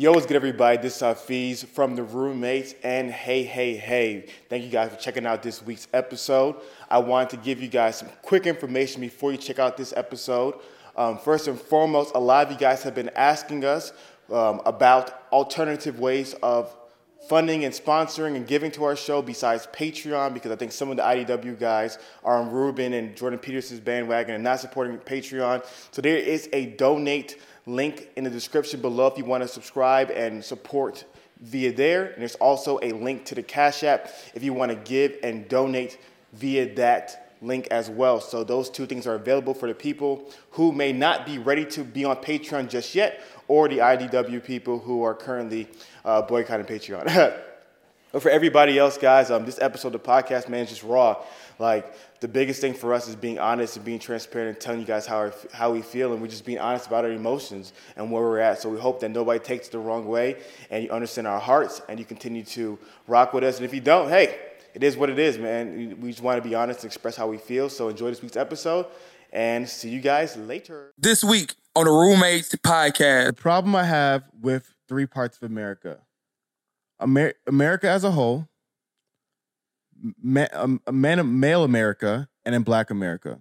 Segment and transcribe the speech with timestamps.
[0.00, 0.78] Yo, what's good, everybody?
[0.78, 4.24] This is Hafeez from the roommates, and hey, hey, hey.
[4.48, 6.56] Thank you guys for checking out this week's episode.
[6.88, 10.54] I wanted to give you guys some quick information before you check out this episode.
[10.96, 13.92] Um, first and foremost, a lot of you guys have been asking us
[14.32, 16.74] um, about alternative ways of
[17.28, 20.96] funding and sponsoring and giving to our show besides Patreon because I think some of
[20.96, 25.62] the IDW guys are on Rubin and Jordan Peterson's bandwagon and not supporting Patreon.
[25.90, 27.36] So there is a donate
[27.70, 31.04] link in the description below if you want to subscribe and support
[31.40, 32.06] via there.
[32.06, 35.48] And there's also a link to the Cash App if you want to give and
[35.48, 35.98] donate
[36.32, 38.20] via that link as well.
[38.20, 41.84] So those two things are available for the people who may not be ready to
[41.84, 45.68] be on Patreon just yet, or the IDW people who are currently
[46.04, 47.04] uh, boycotting Patreon.
[48.12, 51.22] but for everybody else, guys, um, this episode of the podcast, man, is just raw.
[51.58, 54.86] Like the biggest thing for us is being honest and being transparent and telling you
[54.86, 58.22] guys how how we feel, and we're just being honest about our emotions and where
[58.22, 58.60] we're at.
[58.60, 60.36] So we hope that nobody takes it the wrong way,
[60.70, 63.56] and you understand our hearts, and you continue to rock with us.
[63.56, 64.38] And if you don't, hey
[64.74, 65.98] it is what it is, man.
[66.00, 67.68] We just want to be honest and express how we feel.
[67.68, 68.86] So enjoy this week's episode
[69.32, 70.92] and see you guys later.
[70.98, 73.26] This week on the Roommates podcast.
[73.26, 75.98] The problem I have with three parts of America
[77.02, 78.48] Amer- America as a whole,
[80.52, 83.40] um, man- male America, and then black America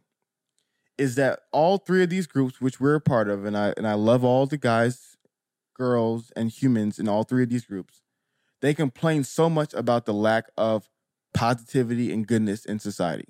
[1.00, 3.88] is that all three of these groups, which we're a part of, and I and
[3.88, 5.16] I love all the guys,
[5.76, 8.02] girls, and humans in all three of these groups,
[8.62, 10.90] they complain so much about the lack of
[11.34, 13.30] positivity and goodness in society.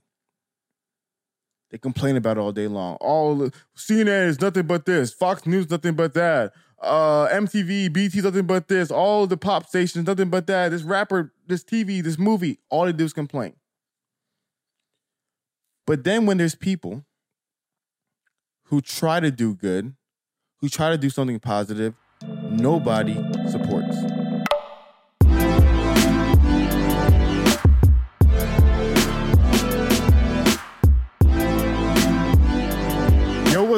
[1.70, 2.96] They complain about it all day long.
[2.96, 5.14] All CNN is nothing but this.
[5.14, 6.54] Fox News nothing but that.
[6.82, 8.90] Uh, MTV, BT nothing but this.
[8.90, 10.70] All the pop stations nothing but that.
[10.70, 13.54] This rapper, this TV, this movie, all they do is complain.
[15.86, 17.04] But then when there's people
[18.66, 19.96] who try to do good,
[20.62, 21.96] who try to do something positive,
[22.52, 23.16] nobody
[23.50, 23.98] supports.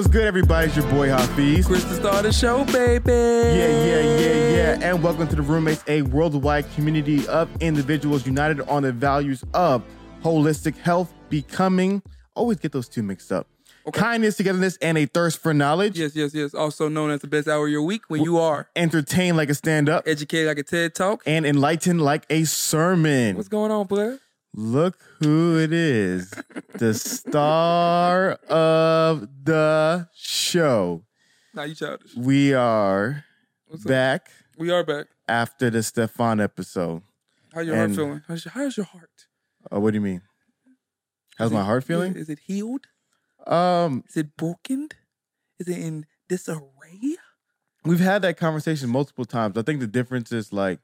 [0.02, 0.66] What's good, everybody?
[0.66, 1.68] It's your boy Hafeez.
[1.68, 3.12] Chris the star of the show, baby.
[3.12, 4.80] Yeah, yeah, yeah, yeah.
[4.82, 9.84] And welcome to the Roommates, a worldwide community of individuals united on the values of
[10.24, 12.02] holistic health, becoming.
[12.34, 13.46] Always get those two mixed up.
[13.86, 14.00] Okay.
[14.00, 16.00] Kindness, togetherness, and a thirst for knowledge.
[16.00, 16.56] Yes, yes, yes.
[16.56, 19.54] Also known as the best hour of your week when you are entertained like a
[19.54, 23.36] stand up, educated like a TED talk, and enlightened like a sermon.
[23.36, 24.18] What's going on, Blair?
[24.54, 26.30] Look who it is.
[26.74, 31.06] the star of the show.
[31.54, 32.16] Now you childish.
[32.18, 33.24] We are
[33.68, 34.28] What's back.
[34.28, 34.60] Up?
[34.60, 35.08] We are back.
[35.30, 37.02] After the Stephan episode.
[37.54, 38.22] How your and, heart feeling?
[38.28, 39.28] How's your, how's your heart?
[39.74, 40.22] Uh, what do you mean?
[41.38, 42.16] How's is my it, heart feeling?
[42.18, 42.88] Is it healed?
[43.48, 44.90] Um Is it broken?
[45.60, 47.16] Is it in disarray?
[47.86, 49.58] We've had that conversation multiple times.
[49.58, 50.80] I think the difference is like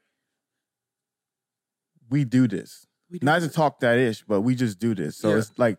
[2.10, 2.87] we do this
[3.22, 5.18] not to talk that ish, but we just do this.
[5.18, 5.38] So yeah.
[5.38, 5.78] it's like,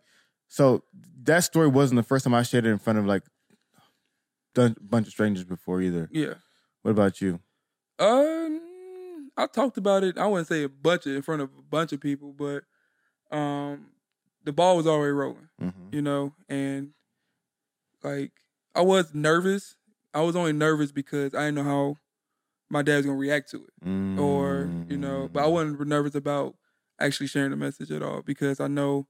[0.48, 0.82] so
[1.24, 3.22] that story wasn't the first time I shared it in front of like
[4.56, 6.08] a bunch of strangers before either.
[6.12, 6.34] Yeah.
[6.82, 7.40] What about you?
[7.98, 8.60] Um,
[9.36, 10.18] I talked about it.
[10.18, 12.64] I wouldn't say a bunch of, in front of a bunch of people, but
[13.36, 13.86] um,
[14.44, 15.48] the ball was already rolling.
[15.60, 15.94] Mm-hmm.
[15.94, 16.90] You know, and
[18.02, 18.32] like
[18.74, 19.76] I was nervous.
[20.14, 21.96] I was only nervous because I didn't know how
[22.70, 24.18] my dad was gonna react to it, mm-hmm.
[24.18, 26.54] or you know, but I wasn't nervous about
[27.00, 29.06] actually sharing the message at all because I know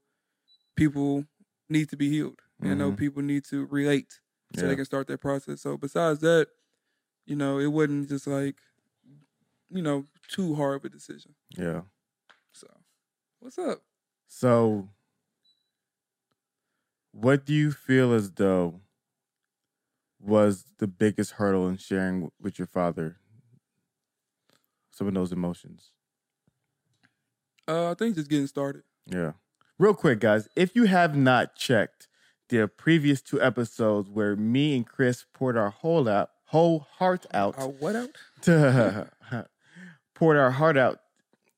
[0.75, 1.25] people
[1.69, 2.39] need to be healed.
[2.61, 2.71] Mm-hmm.
[2.71, 2.97] I know mm-hmm.
[2.97, 4.19] people need to relate
[4.55, 4.69] so yeah.
[4.69, 5.61] they can start their process.
[5.61, 6.47] So besides that,
[7.25, 8.55] you know, it wasn't just like,
[9.69, 11.35] you know, too hard of a decision.
[11.55, 11.81] Yeah.
[12.53, 12.67] So,
[13.39, 13.83] what's up?
[14.27, 14.89] So,
[17.11, 18.81] what do you feel as though
[20.19, 23.17] was the biggest hurdle in sharing with your father
[24.91, 25.91] some of those emotions?
[27.69, 28.81] Uh, I think just getting started.
[29.05, 29.33] Yeah.
[29.77, 32.07] Real quick, guys, if you have not checked
[32.49, 37.57] the previous two episodes where me and Chris poured our whole out, whole heart out,
[37.59, 38.09] our what out?
[38.41, 39.07] To,
[40.15, 40.99] poured our heart out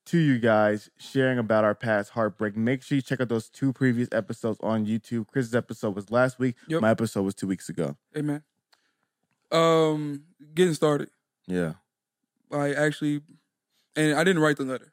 [0.08, 2.58] to you guys, sharing about our past heartbreak.
[2.58, 5.28] Make sure you check out those two previous episodes on YouTube.
[5.28, 6.56] Chris's episode was last week.
[6.68, 6.82] Yep.
[6.82, 7.96] My episode was two weeks ago.
[8.18, 8.44] Amen.
[9.50, 11.10] Um, getting started.
[11.48, 11.74] Yeah.
[12.52, 13.22] I actually,
[13.96, 14.92] and I didn't write the letter.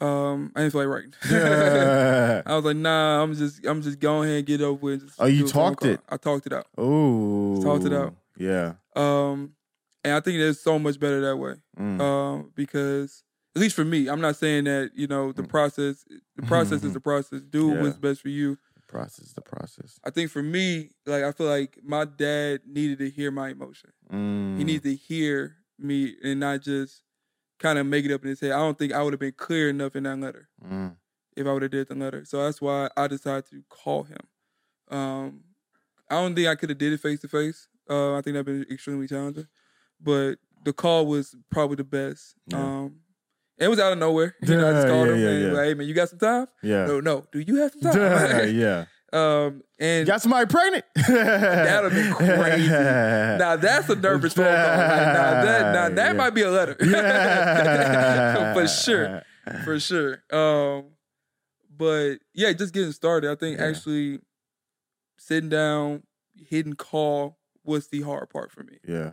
[0.00, 1.14] Um, I didn't feel like writing.
[2.46, 5.14] I was like, nah, I'm just, I'm just going ahead and get over with.
[5.18, 6.00] oh, you talked it.
[6.08, 6.66] I talked it out.
[6.76, 8.14] Oh, talked it out.
[8.36, 8.74] Yeah.
[8.96, 9.54] Um,
[10.02, 11.54] and I think it's so much better that way.
[11.78, 12.00] Mm.
[12.00, 13.22] Um, because
[13.56, 15.48] at least for me, I'm not saying that you know the mm.
[15.48, 16.04] process.
[16.36, 17.40] The process is the process.
[17.40, 17.82] Do yeah.
[17.82, 18.58] what's best for you.
[18.74, 19.98] The process, is the process.
[20.04, 23.90] I think for me, like I feel like my dad needed to hear my emotion.
[24.12, 24.58] Mm.
[24.58, 27.03] He needed to hear me and not just
[27.64, 28.52] kind of make it up in his head.
[28.52, 30.96] I don't think I would have been clear enough in that letter Mm.
[31.34, 32.24] if I would have did the letter.
[32.26, 34.18] So that's why I decided to call him.
[34.90, 35.40] Um,
[36.10, 37.68] I don't think I could have did it face to face.
[37.88, 39.46] Uh, I think that'd been extremely challenging,
[39.98, 42.34] but the call was probably the best.
[42.48, 42.58] Yeah.
[42.62, 42.96] Um,
[43.58, 44.34] it was out of nowhere.
[44.42, 46.18] You know, I just called yeah, him yeah, and like, hey man, you got some
[46.18, 46.46] time?
[46.62, 46.84] Yeah.
[46.86, 47.26] No, no.
[47.32, 48.54] Do you have some time?
[48.54, 48.84] yeah.
[49.14, 50.84] um, and Got somebody pregnant?
[51.08, 52.68] That'd be crazy.
[52.68, 54.54] now that's a nervous phone call.
[54.54, 56.12] Like, now that now that Yeah.
[56.12, 56.76] might be a letter.
[56.80, 58.54] Yeah.
[58.54, 59.22] For sure.
[59.64, 60.22] For sure.
[60.32, 60.86] Um,
[61.76, 63.30] but yeah, just getting started.
[63.30, 63.66] I think Yeah.
[63.66, 64.18] actually
[65.18, 66.02] sitting down,
[66.36, 68.78] hitting call was the hard part for me.
[68.86, 69.12] Yeah.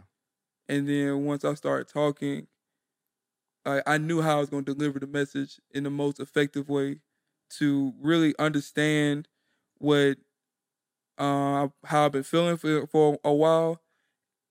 [0.67, 2.47] And then once I started talking,
[3.65, 6.69] I, I knew how I was going to deliver the message in the most effective
[6.69, 6.99] way
[7.57, 9.27] to really understand
[9.81, 10.17] what
[11.17, 13.81] uh, how I've been feeling for for a while,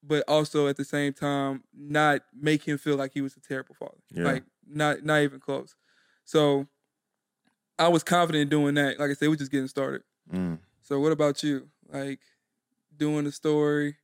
[0.02, 3.74] but also at the same time not make him feel like he was a terrible
[3.74, 3.98] father.
[4.10, 4.24] Yeah.
[4.24, 5.74] Like not not even close.
[6.24, 6.66] So
[7.78, 8.98] I was confident in doing that.
[9.00, 10.02] Like I said, we're just getting started.
[10.32, 10.58] Mm.
[10.82, 11.68] So what about you?
[11.92, 12.20] Like
[12.96, 13.96] doing the story,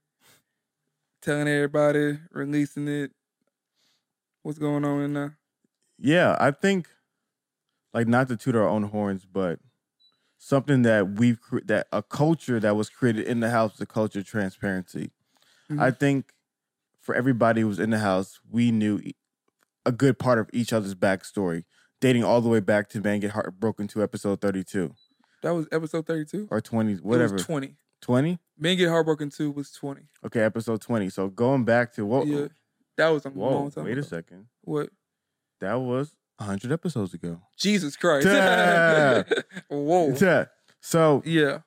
[1.23, 3.13] telling everybody, releasing it.
[4.43, 5.37] What's going on in there?
[5.99, 6.89] Yeah, I think
[7.93, 9.59] like not to toot our own horns, but
[10.39, 14.27] something that we've that a culture that was created in the house, the culture of
[14.27, 15.11] transparency.
[15.71, 15.81] Mhm.
[15.81, 16.33] I think
[17.01, 19.01] for everybody who was in the house, we knew
[19.85, 21.65] a good part of each other's backstory,
[22.01, 24.95] dating all the way back to Man Get Heartbroken to episode thirty-two
[25.43, 26.49] That was episode thirty-two.
[26.51, 27.35] or twenty, It whatever.
[27.35, 27.77] was twenty.
[28.01, 28.39] Twenty?
[28.59, 30.03] Men Get Heartbroken two was twenty.
[30.25, 31.09] Okay, episode twenty.
[31.09, 32.27] So going back to what?
[32.27, 32.49] Yeah,
[32.97, 33.85] that was a Whoa, long time.
[33.85, 34.47] wait a second.
[34.63, 34.91] What?
[35.61, 37.41] That was hundred episodes ago.
[37.57, 38.27] Jesus Christ!
[38.27, 39.23] Yeah.
[39.69, 40.15] Whoa.
[40.21, 40.47] Yeah.
[40.81, 41.61] So Yeah.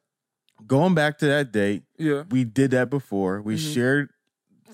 [0.68, 2.24] going back to that date, Yeah.
[2.30, 3.42] we did that before.
[3.42, 3.74] We Mhm.
[3.74, 4.10] shared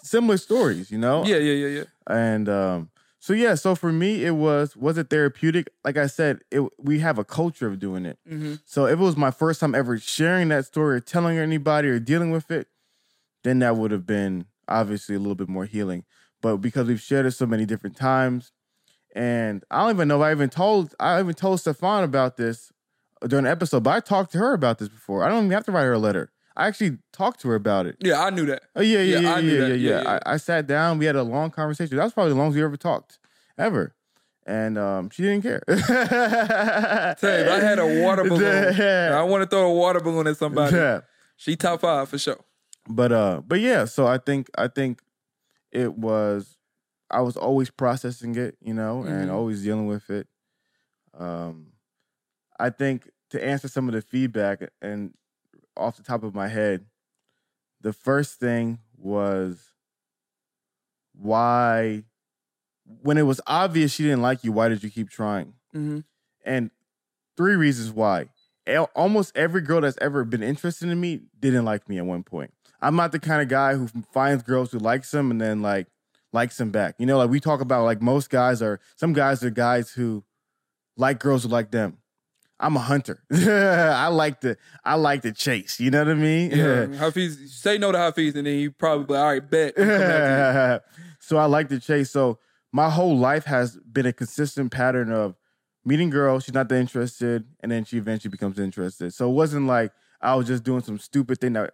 [0.03, 1.25] similar stories, you know?
[1.25, 1.38] Yeah.
[1.38, 1.53] Yeah.
[1.53, 1.68] Yeah.
[1.80, 1.83] Yeah.
[2.07, 2.89] And um,
[3.19, 5.69] so yeah, so for me it was was it therapeutic?
[5.83, 8.19] Like I said, it we have a culture of doing it.
[8.30, 8.56] Mm-hmm.
[8.65, 12.00] So if it was my first time ever sharing that story or telling anybody or
[12.00, 12.68] dealing with it,
[13.44, 16.03] then that would have been obviously a little bit more healing.
[16.41, 18.51] But because we've shared it so many different times,
[19.15, 22.71] and I don't even know if I even told I even told Stephan about this
[23.25, 25.23] during the episode, but I talked to her about this before.
[25.23, 26.31] I don't even have to write her a letter.
[26.57, 27.97] I actually talked to her about it.
[28.00, 28.21] Yeah.
[28.21, 28.63] I knew that.
[28.75, 30.01] Oh yeah, yeah, Yeah, yeah, I yeah, yeah, yeah.
[30.01, 30.19] Yeah.
[30.25, 31.00] I, I sat down.
[31.00, 31.97] We had a long conversation.
[31.97, 33.19] That was probably the longest we ever talked,
[33.57, 33.95] ever.
[34.45, 35.63] And um, she didn't care.
[35.67, 38.79] Tell you, if I had a water balloon.
[38.79, 40.75] I want to throw a water balloon at somebody.
[40.75, 41.01] Yeah.
[41.35, 42.39] She top five for sure.
[42.88, 43.85] But uh, but yeah.
[43.85, 45.01] So I think I think
[45.71, 46.57] it was.
[47.10, 49.34] I was always processing it, you know, and Mhm.
[49.34, 50.28] always dealing with it.
[51.13, 51.74] Um,
[52.60, 55.13] I think to answer some of the feedback and
[55.78, 56.86] off the top of my head,
[57.81, 59.72] the first thing was
[61.13, 62.04] why
[63.02, 65.54] when it was obvious she didn't like you, why did you keep trying?
[65.74, 66.00] Mm-hmm.
[66.44, 66.69] And
[67.36, 68.30] three reasons why.
[68.96, 72.54] Almost every girl that's ever been interested in me didn't like me at one point.
[72.81, 75.88] I'm not the kind of guy who finds girls who likes them and then like
[76.36, 76.96] likes them back.
[77.00, 80.24] You know, like we talk about like most guys are some guys are guys who
[80.96, 81.98] like girls who like them.
[82.60, 83.24] I'm a hunter.
[83.32, 85.80] I like to I like to chase.
[85.80, 86.52] You know what I mean?
[86.52, 86.86] Yeah.
[87.02, 89.74] Hafeez, say no to Hafeez, and then you probably like, all right, bet.
[89.78, 90.84] I'm coming after
[91.20, 92.12] so I like to chase.
[92.12, 92.38] So
[92.72, 95.36] my whole life has been a consistent pattern of
[95.86, 99.13] meeting girls, she's not that interested, and then she eventually becomes interested.
[99.13, 101.74] So it wasn't like I was just doing some stupid thing that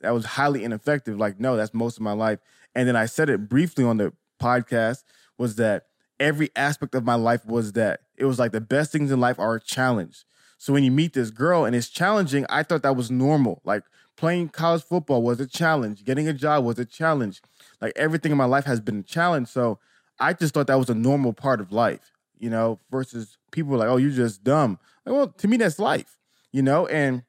[0.00, 1.18] that was highly ineffective.
[1.18, 2.40] Like, no, that's most of my life.
[2.74, 5.04] And then I said it briefly on the podcast
[5.38, 5.86] was that
[6.20, 9.38] every aspect of my life was that it was like the best things in life
[9.38, 10.24] are a challenge.
[10.58, 13.60] So when you meet this girl and it's challenging, I thought that was normal.
[13.64, 13.82] Like
[14.16, 17.42] playing college football was a challenge, getting a job was a challenge.
[17.80, 19.48] Like everything in my life has been a challenge.
[19.48, 19.78] So
[20.18, 23.88] I just thought that was a normal part of life, you know, versus people like,
[23.88, 24.78] oh, you're just dumb.
[25.04, 26.16] Like, well, to me, that's life,
[26.52, 26.86] you know?
[26.86, 27.24] And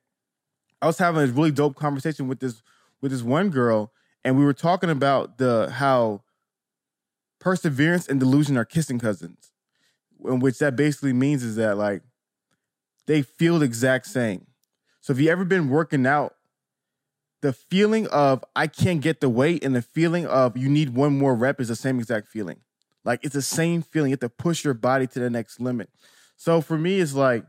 [0.82, 2.62] I was having a really dope conversation with this
[3.02, 3.92] with this one girl,
[4.26, 6.24] and we were talking about the how
[7.40, 9.52] perseverance and delusion are kissing cousins.
[10.26, 12.02] In which that basically means is that like
[13.06, 14.48] they feel the exact same.
[15.00, 16.34] So if you ever been working out,
[17.42, 21.16] the feeling of I can't get the weight and the feeling of you need one
[21.16, 22.62] more rep is the same exact feeling.
[23.04, 24.10] Like it's the same feeling.
[24.10, 25.92] You have to push your body to the next limit.
[26.36, 27.46] So for me, it's like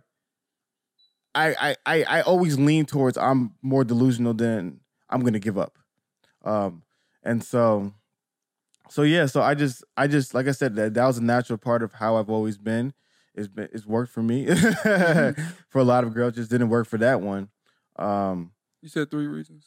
[1.34, 5.78] I I I, I always lean towards I'm more delusional than I'm gonna give up.
[6.46, 6.82] Um
[7.22, 7.92] and so
[8.88, 11.58] so yeah, so I just I just like I said that that was a natural
[11.58, 12.94] part of how I've always been.
[13.34, 14.46] It's been it's worked for me.
[15.68, 17.48] for a lot of girls, just didn't work for that one.
[17.96, 19.66] Um You said three reasons.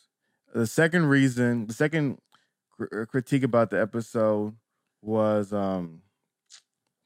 [0.53, 2.17] the second reason, the second
[2.71, 4.55] cr- uh, critique about the episode
[5.01, 6.01] was um,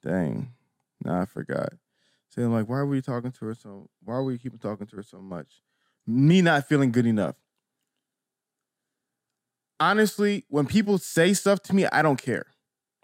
[0.04, 0.54] dang,
[1.04, 1.74] nah, I forgot.
[2.30, 3.90] Saying like, why were you talking to her so?
[4.04, 5.62] Why were you keeping talking to her so much?
[6.08, 7.36] Me not feeling good enough.
[9.80, 12.46] Honestly, when people say stuff to me, I don't care.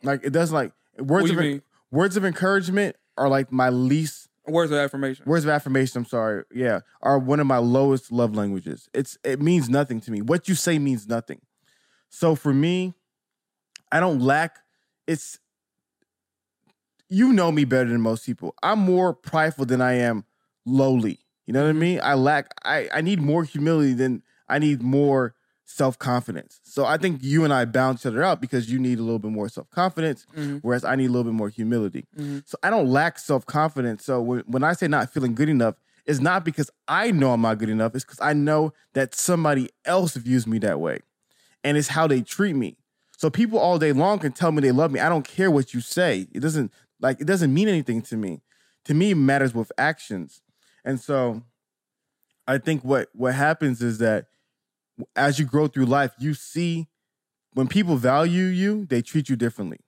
[0.04, 1.62] Like it doesn't like words of
[1.92, 5.26] words of encouragement are like my least Words of affirmation.
[5.28, 8.90] words of affirmation i'm sorry yeah are one of my lowest love languages.
[8.96, 10.22] It's it means nothing to me.
[10.24, 11.42] What you say means nothing.
[12.10, 12.96] So for me
[13.92, 14.58] i don't lack
[15.06, 15.40] it's
[17.10, 18.56] you know me better than most people.
[18.64, 20.26] I'm more prideful than i am
[20.66, 21.20] lowly.
[21.46, 21.80] You know what i mm-hmm.
[21.80, 22.00] mean?
[22.02, 25.36] I lack i i need more humility than i need more
[25.70, 29.02] self-confidence so i think you and i balance each other out because you need a
[29.04, 30.60] little bit more self-confidence Mhm.
[30.62, 32.44] whereas i need a little bit more humility Mhm.
[32.46, 34.04] so I don't lack self confidence.
[34.04, 37.42] So when, when I say not feeling good enough, it's not because I know I'm
[37.42, 37.94] not good enough.
[37.96, 41.00] It's because I know that somebody else views me that way,
[41.64, 42.78] and it's how they treat me.
[43.18, 45.00] So people all day long can tell me they love me.
[45.00, 46.28] I don't care what you say.
[46.34, 48.42] It doesn't like it doesn't mean anything to me.
[48.86, 50.42] To me, it matters with actions.
[50.84, 51.44] And so,
[52.48, 54.26] I think what what happens is that
[55.16, 56.88] as you grow through life, you see
[57.54, 59.80] when people value you, they treat you differently.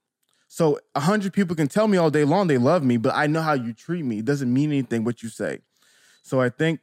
[0.48, 3.26] So a hundred people can tell me all day long they love me, but I
[3.26, 4.18] know how you treat me.
[4.18, 5.60] It doesn't mean anything what you say.
[6.22, 6.80] So I think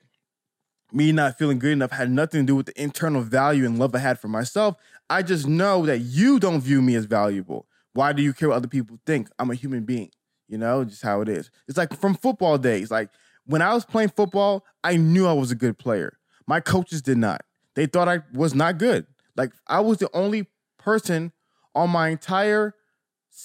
[0.92, 3.94] me not feeling good enough had nothing to do with the internal value and love
[3.94, 4.76] I had for myself.
[5.10, 7.68] I just know that you don't view me as valuable.
[7.94, 9.30] Why do you care what other people think?
[9.38, 10.12] I'm a human being.
[10.48, 11.52] You know, just how it is.
[11.68, 12.90] It's like from football days.
[12.90, 13.10] Like
[13.46, 16.18] when I was playing football, I knew I was a good player.
[16.48, 17.42] My coaches did not.
[17.76, 19.06] They thought I was not good.
[19.36, 20.48] Like I was the only
[20.78, 21.32] person
[21.76, 22.74] on my entire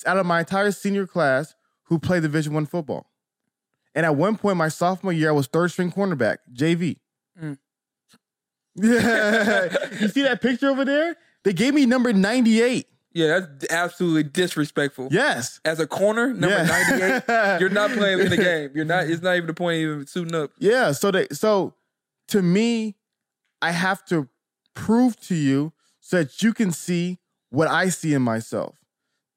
[0.07, 1.55] out of my entire senior class
[1.85, 3.11] who played Division One football.
[3.95, 6.97] And at one point, my sophomore year, I was third string cornerback, JV.
[7.41, 7.59] Mm.
[8.77, 9.69] Yeah,
[10.01, 11.17] you see that picture over there?
[11.45, 12.87] They gave me number ninety eight.
[13.13, 15.07] Yeah, that's absolutely disrespectful.
[15.13, 17.23] Yes, As a corner, number Yeah.
[17.25, 18.71] 98, you're not playing in the game.
[18.75, 19.05] You're not.
[19.05, 20.51] It's not even the point of even suiting up.
[20.59, 20.91] Yeah.
[20.91, 21.75] So they so
[22.29, 22.97] to me,
[23.65, 24.29] I have to
[24.75, 27.19] prove to you so that you can see
[27.51, 28.77] what I see in myself.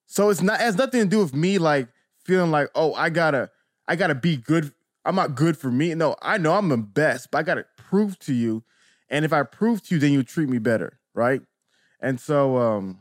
[0.05, 1.89] So it's not it has nothing to do with me like
[2.25, 3.49] feeling like, oh, I gotta,
[3.87, 4.73] I gotta be good.
[5.05, 5.93] I'm not good for me.
[5.95, 8.63] No, I know I'm the best, but I gotta prove to you.
[9.09, 11.41] And if I prove to you, then you treat me better, right?
[12.01, 12.99] And so um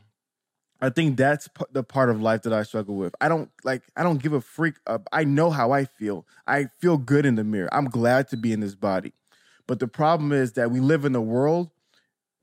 [0.79, 3.15] I think that's p- the part of life that I struggle with.
[3.21, 5.07] I don't like I don't give a freak up.
[5.11, 6.25] I know how I feel.
[6.47, 7.69] I feel good in the mirror.
[7.73, 9.13] I'm glad to be in this body.
[9.67, 11.71] But the problem is that we live in a world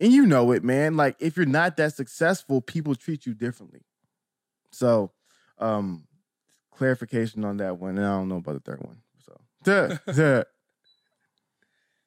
[0.00, 0.96] and you know it, man.
[0.96, 3.82] Like if you're not that successful, people treat you differently.
[4.72, 5.12] So,
[5.58, 6.06] um
[6.72, 7.98] clarification on that one.
[7.98, 9.02] And I don't know about the third one.
[9.24, 10.44] So, duh, duh.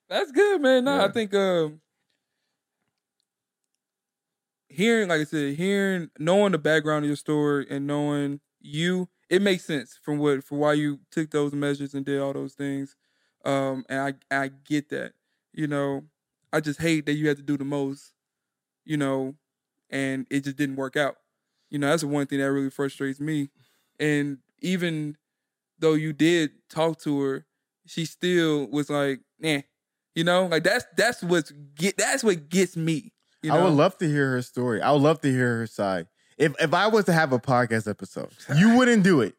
[0.10, 0.86] That's good, man.
[0.86, 1.06] No, Yeah.
[1.06, 1.82] I think um
[4.70, 9.42] hearing, like I said, hearing, knowing the background of your story and knowing you, it
[9.42, 12.96] makes sense from what for why you took those measures and did all those things.
[13.48, 14.00] Um, and
[14.32, 15.14] I I get that.
[15.54, 16.04] You know,
[16.52, 18.14] I just hate that you had to do the most.
[18.86, 19.36] You know,
[19.90, 21.16] and it just didn't work out.
[21.70, 23.50] You know, that's the one thing that really frustrates me.
[24.00, 25.18] And even
[25.80, 27.46] though you did talk to her,
[27.86, 29.62] she still was like, "Nah."
[30.14, 33.14] You know, like that's that's what's get that's what gets me.
[33.44, 33.60] You know?
[33.60, 34.82] I would love to hear her story.
[34.82, 36.08] I would love to hear her side.
[36.38, 39.36] If if I was to have a podcast episode, you wouldn't do it.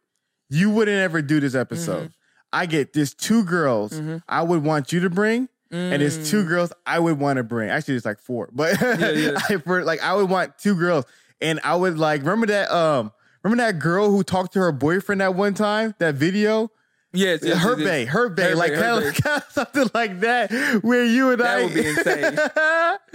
[0.49, 2.12] You wouldn't ever do this episode.
[2.52, 4.23] I get there's two girls Mhm.
[4.28, 6.49] I would want you to bring, and there's two Mm.
[6.49, 7.69] girls I would want to bring.
[7.71, 9.33] Actually, it's like four, but yeah.
[9.50, 11.05] I, for, like I would want two girls,
[11.40, 13.12] and I would like remember that um
[13.43, 16.71] remember that girl who talked to her boyfriend that one time that video.
[17.14, 20.52] Yes, yes, her yes, bay, her bay, like kind of, kind of something like that,
[20.83, 22.38] where you and That I would be insane.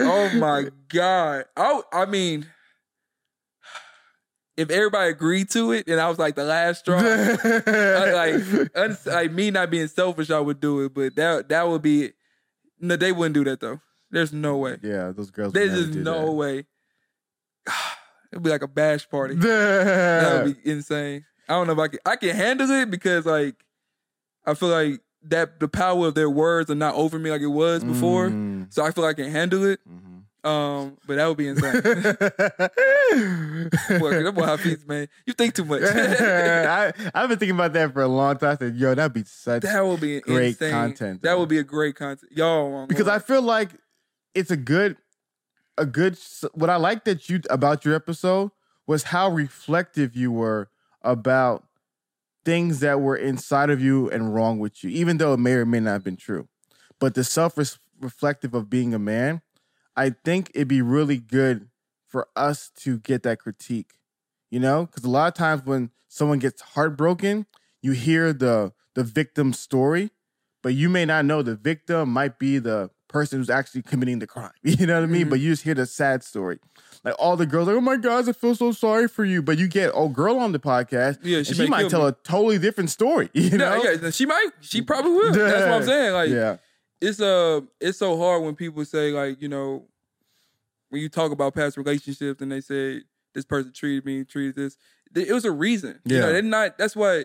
[0.00, 1.44] Oh my god!
[1.56, 2.46] I I mean,
[4.56, 8.96] if everybody agreed to it, and I was like the last straw, I, like un,
[9.06, 10.94] like me not being selfish, I would do it.
[10.94, 12.12] But that that would be
[12.80, 13.80] no, they wouldn't do that though.
[14.10, 14.78] There's no way.
[14.82, 15.52] yeah, those girls.
[15.52, 16.32] There's just no that.
[16.32, 16.66] way.
[18.32, 19.34] It'd be like a bash party.
[19.40, 21.24] That would be insane.
[21.48, 21.98] I don't know if I can.
[22.06, 23.56] I can handle it because like
[24.46, 27.46] I feel like that the power of their words are not over me like it
[27.46, 28.28] was before.
[28.28, 28.72] Mm.
[28.72, 29.80] So I feel like I can handle it.
[29.88, 30.13] Mhm.
[30.44, 31.72] Um, but that would be insane.
[33.98, 35.08] Boy, that boy Hafeez, man.
[35.26, 35.82] You think too much.
[35.84, 38.50] I, I've been thinking about that for a long time.
[38.50, 40.70] I said, yo, that'd be such that would be Great insane.
[40.70, 41.40] content, That though.
[41.40, 42.30] would be a great content.
[42.32, 43.70] Y'all because I feel like
[44.34, 44.96] it's a good,
[45.78, 46.18] a good.
[46.52, 48.50] What I like that you about your episode
[48.86, 50.68] was how reflective you were
[51.02, 51.64] about
[52.44, 55.64] things that were inside of you and wrong with you, even though it may or
[55.64, 56.48] may not have been true.
[57.00, 57.56] But the self
[58.00, 59.40] reflective of being a man,
[59.96, 61.68] I think it'd be really good
[62.08, 63.92] for us to get that critique.
[64.50, 67.46] You know, because a lot of times when someone gets heartbroken,
[67.82, 70.10] you hear the the victim's story,
[70.62, 74.26] but you may not know the victim might be the person who's actually committing the
[74.26, 74.52] crime.
[74.62, 75.26] You know what I mean?
[75.26, 75.30] Mhm.
[75.30, 76.58] But you just hear the sad story.
[77.04, 79.42] Like all the girls, like, oh my gosh, I feel so sorry for you.
[79.42, 82.08] But you get old girl on the podcast, Yeah, she she, might tell me.
[82.08, 83.30] a totally different story.
[83.34, 83.82] You know?
[83.82, 84.50] Yeah, yeah, she might.
[84.60, 85.32] She probably will.
[85.32, 86.12] That's what I'm saying.
[86.12, 86.56] Like, yeah,
[87.08, 89.86] it's uh, it's so hard when people say like, you know,
[90.90, 93.02] when you talk about past relationships and they say
[93.34, 94.76] this person treated me, treated this.
[95.14, 96.00] It was a reason.
[96.04, 96.32] You know, Yeah.
[96.32, 96.78] they're not.
[96.78, 97.24] That's why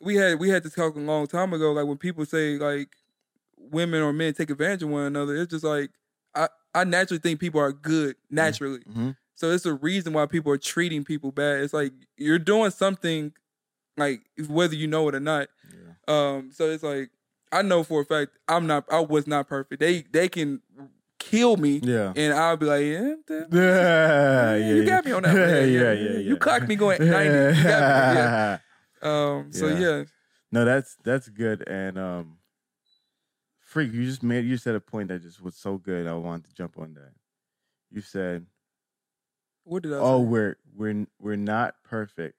[0.00, 1.72] we had we had this talk a long time ago.
[1.72, 2.88] Like when people say like
[3.58, 5.90] women or men take advantage of one another, it's just like
[6.34, 8.80] I I naturally think people are good naturally.
[8.80, 9.16] Mhm.
[9.34, 11.60] So it's a reason why people are treating people bad.
[11.62, 13.32] It's like you're doing something,
[13.96, 15.48] like whether you know it or not.
[16.08, 17.10] Um, so it's like
[17.52, 18.84] I know for a fact I'm not.
[18.90, 19.80] I was not perfect.
[19.80, 20.60] They they can
[21.18, 22.12] kill me, yeah.
[22.14, 25.34] and I'll be like, yeah, that- Yeah, yeah, you got me on that.
[25.34, 26.18] Yeah, Yeah, yeah, yeah.
[26.18, 27.08] You clocked me going 90.
[27.08, 28.58] You got me, yeah.
[29.02, 29.78] Um, so Yeah.
[29.78, 30.04] yeah,
[30.52, 31.66] No, that's that's good.
[31.68, 32.38] And um
[33.60, 36.06] Freak, you just made you said a point that just was so good.
[36.06, 37.12] I wanted to jump on that.
[37.90, 38.46] You said,
[39.64, 39.96] what did I?
[39.96, 40.28] "Oh, say?
[40.28, 42.38] we're we're we're not perfect."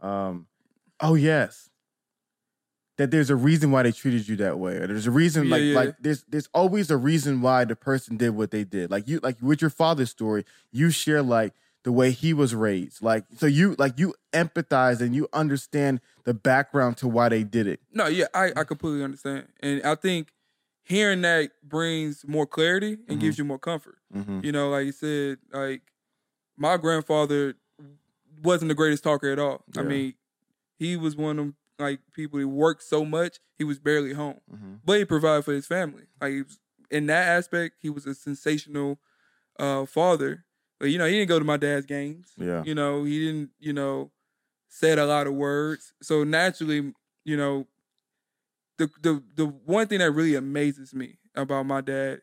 [0.00, 0.46] Um,
[1.00, 1.69] oh yes,
[3.00, 5.50] that there's a reason why they treated you that way, or there's a reason Yeah,
[5.50, 5.74] like yeah.
[5.74, 8.90] like there's there's always a reason why the person did what they did.
[8.90, 13.00] Like you like with your father's story, you share like the way he was raised,
[13.02, 17.66] like so you like you empathize and you understand the background to why they did
[17.66, 17.80] it.
[17.90, 20.28] No, yeah, I, I completely understand, and I think
[20.82, 23.20] hearing that brings more clarity and Mhm.
[23.22, 23.96] gives you more comfort.
[24.14, 24.40] Mm-hmm.
[24.44, 25.80] You know, like you said, like
[26.58, 27.54] my grandfather
[28.42, 29.64] wasn't the greatest talker at all.
[29.74, 30.14] I mean,
[30.78, 34.40] he was one of them like people He worked so much he was barely home,
[34.52, 34.74] Mm-hmm.
[34.84, 36.04] but he provided for his family.
[36.20, 36.58] Like he was,
[36.90, 38.98] in that aspect, he was a sensational
[39.58, 40.44] uh, father.
[40.78, 42.32] But you know, he didn't go to my dad's games.
[42.38, 42.62] Yeah.
[42.64, 43.50] You know, he didn't.
[43.58, 44.10] You know,
[44.68, 45.92] said a lot of words.
[46.02, 46.94] So naturally,
[47.24, 47.66] you know,
[48.78, 52.22] the the the one thing that really amazes me about my dad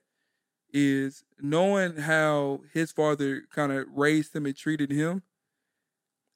[0.74, 5.22] is knowing how his father kind of raised him and treated him.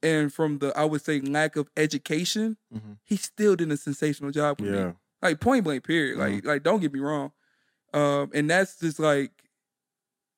[0.04, 2.98] And from the, I would say, lack of education, Mhm.
[3.04, 6.80] he still did a sensational job with me like point blank period like like don't
[6.80, 7.32] get me wrong
[7.94, 9.32] um and that's just like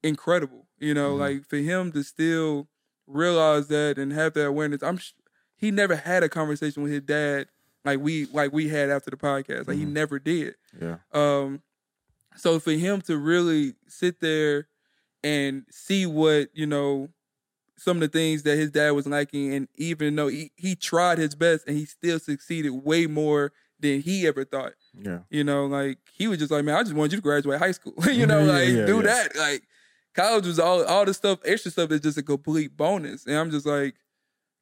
[0.03, 1.19] incredible you know Mhm.
[1.19, 2.67] like for him to still
[3.07, 5.13] realize that and have that awareness i'm sh-
[5.55, 7.47] he never had a conversation with his dad
[7.85, 9.93] like we like we had after the podcast like he Mhm.
[9.93, 10.97] never did Yeah.
[11.13, 11.61] um
[12.35, 14.67] so for him to really sit there
[15.23, 17.09] and see what you know
[17.77, 21.17] some of the things that his dad was liking and even though he, he tried
[21.17, 25.19] his best and he still succeeded way more than he ever thought Yeah.
[25.29, 27.71] you know, like he was just like, man, I just wanted you to graduate high
[27.73, 27.93] school.
[28.11, 29.01] you know, Yeah, like yeah, do yeah.
[29.01, 29.35] that.
[29.35, 29.63] Like
[30.13, 33.25] college was all all the stuff, extra stuff is just a complete bonus.
[33.25, 33.95] And I'm just like,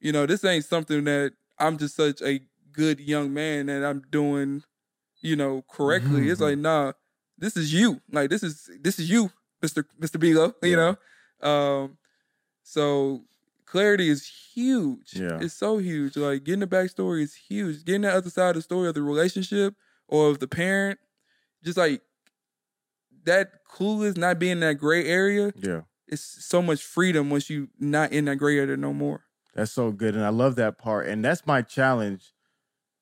[0.00, 2.40] you know, this ain't something that I'm just such a
[2.72, 4.62] good young man that I'm doing,
[5.20, 6.28] you know, correctly.
[6.30, 6.44] It's Mhm.
[6.44, 6.92] like, nah,
[7.38, 8.00] this is you.
[8.10, 9.30] Like this is this is you,
[9.62, 9.84] Mr.
[10.00, 10.16] Mr.
[10.18, 10.96] Bilo, you know?
[11.48, 11.98] Um
[12.62, 13.24] so
[13.66, 15.14] clarity is huge.
[15.14, 15.38] Yeah.
[15.40, 16.16] It's so huge.
[16.16, 17.84] Like getting the backstory is huge.
[17.84, 19.74] Getting the other side of the story of the relationship
[20.08, 20.98] or of the parent,
[21.64, 22.02] just like
[23.24, 25.82] that clueless, not being in that gray area, Yeah.
[26.06, 29.24] it's so much freedom once you not in that gray area no more.
[29.54, 30.14] That's so good.
[30.14, 31.06] And I love that part.
[31.08, 32.32] And that's my challenge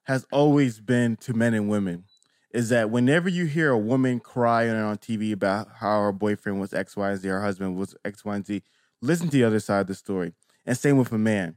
[0.05, 2.05] has always been to men and women
[2.53, 6.75] is that whenever you hear a woman cry on TV about how her boyfriend was
[6.75, 8.63] X, Y, and Z, her husband was X, Y, and Z,
[9.03, 10.33] listen to the other side of the story.
[10.67, 11.57] And same with a man.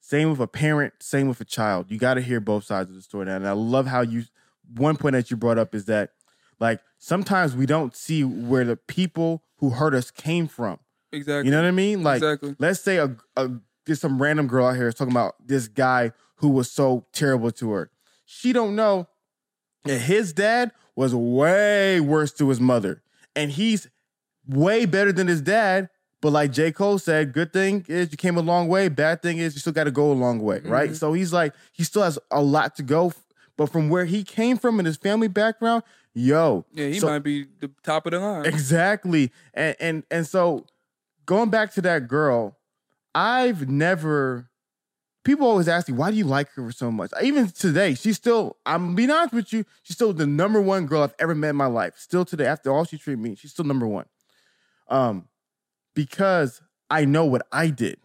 [0.00, 1.90] Same with a parent, same with a child.
[1.90, 3.28] You got to hear both sides of the story.
[3.28, 4.24] And I love how you,
[4.76, 6.10] one point that you brought up is that,
[6.60, 10.78] like, sometimes we don't see where the people who hurt us came from.
[11.12, 11.46] Exactly.
[11.46, 12.02] You know what I mean?
[12.02, 12.54] Like, exactly.
[12.58, 13.50] let's say a, a
[13.84, 17.70] there's some random girl out here talking about this guy who was so terrible to
[17.72, 17.90] her.
[18.24, 19.08] She don't know
[19.84, 23.02] that his dad was way worse to his mother,
[23.34, 23.88] and he's
[24.46, 25.88] way better than his dad.
[26.26, 26.72] But like J.
[26.72, 28.88] Cole said, good thing is you came a long way.
[28.88, 30.90] Bad thing is you still got to go a long way, right?
[30.90, 30.96] Mhm.
[30.96, 33.12] So he's like, he still has a lot to go.
[33.56, 35.84] But from where he came from and his family background,
[36.14, 38.44] yo, Yeah, he so- might be the top of the line.
[38.44, 39.30] Exactly.
[39.54, 40.66] And and and so
[41.26, 42.56] going back to that girl,
[43.14, 44.50] I've never
[45.22, 47.12] people always ask me, why do you like her so much?
[47.22, 51.02] Even today, she's still, I'm being honest with you, she's still the number one girl
[51.02, 51.94] I've ever met in my life.
[51.98, 54.06] Still today, after all she treated me, she's still number one.
[54.88, 55.28] Um,
[55.96, 57.98] because I know what I did.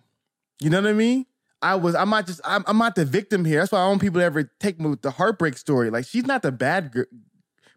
[0.59, 1.27] You know what I mean?
[1.61, 3.59] I was, I'm not just, I'm, I'm not the victim here.
[3.59, 5.91] That's why I don't want people to ever take me with the heartbreak story.
[5.91, 6.91] Like she's not the bad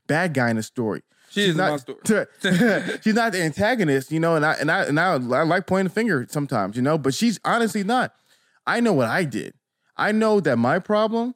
[0.06, 1.02] bad guy in the story.
[1.28, 1.80] She she's is not
[3.02, 5.88] she's not the antagonist, you know, and I and I and I, I like pointing
[5.88, 8.14] the finger sometimes, you know, but she's honestly not.
[8.66, 9.52] I know what I did.
[9.96, 11.34] I know that my problem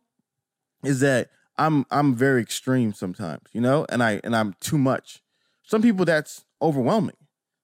[0.85, 5.23] is that I'm I'm very extreme sometimes, you know, and I and I'm too much.
[5.65, 7.17] Some people that's overwhelming.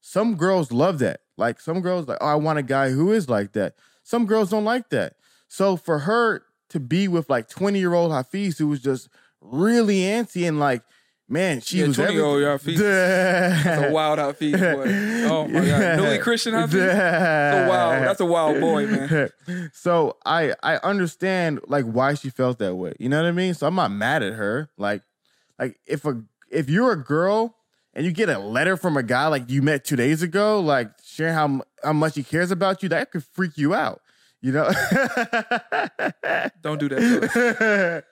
[0.07, 1.21] Some girls love that.
[1.39, 3.75] Like some girls like, oh, I want a guy who is like that.
[4.03, 5.15] Some girls don't like that.
[5.49, 9.09] So for her to be with like 20 year old Hafeez who was just
[9.41, 10.83] really antsy and like,
[11.27, 12.43] man, she Yeah, was 20 year old.
[12.43, 12.77] Hafeez.
[12.77, 15.29] That's a wild Hafeez boy.
[15.35, 16.73] Oh my god, newly Christian Hafeez.
[16.87, 18.05] That's a wild.
[18.05, 19.31] That's a wild boy, man.
[19.73, 22.93] so I I understand like why she felt that way.
[22.99, 23.55] You know what I mean?
[23.55, 24.69] So I'm not mad at her.
[24.77, 25.01] Like
[25.59, 27.57] like if a if you're a girl
[27.95, 30.91] and you get a letter from a guy like you met two days ago, like
[31.05, 34.01] sharing how how much he cares about you, that could freak you out.
[34.41, 34.65] You know.
[36.61, 38.05] Don't do that.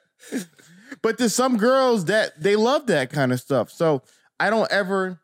[1.02, 3.70] but there's some girls that they love that kind of stuff.
[3.70, 4.02] So
[4.40, 5.20] I don't ever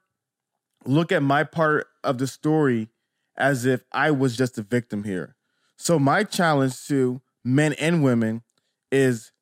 [0.84, 2.88] look at my part of the story
[3.36, 5.36] as if I was just a victim here.
[5.76, 8.42] So my challenge to men and women
[8.90, 9.32] is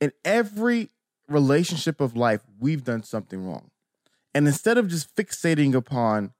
[0.00, 0.90] in every
[1.28, 3.69] relationship of life, we've done something wrong.
[4.34, 6.32] And instead of just fixating upon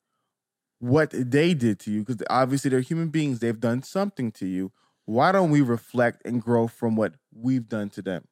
[0.78, 4.72] what they did to you, because obviously they're human beings, they've done something to you.
[5.04, 8.28] Why don't we reflect and grow from what we've done to them?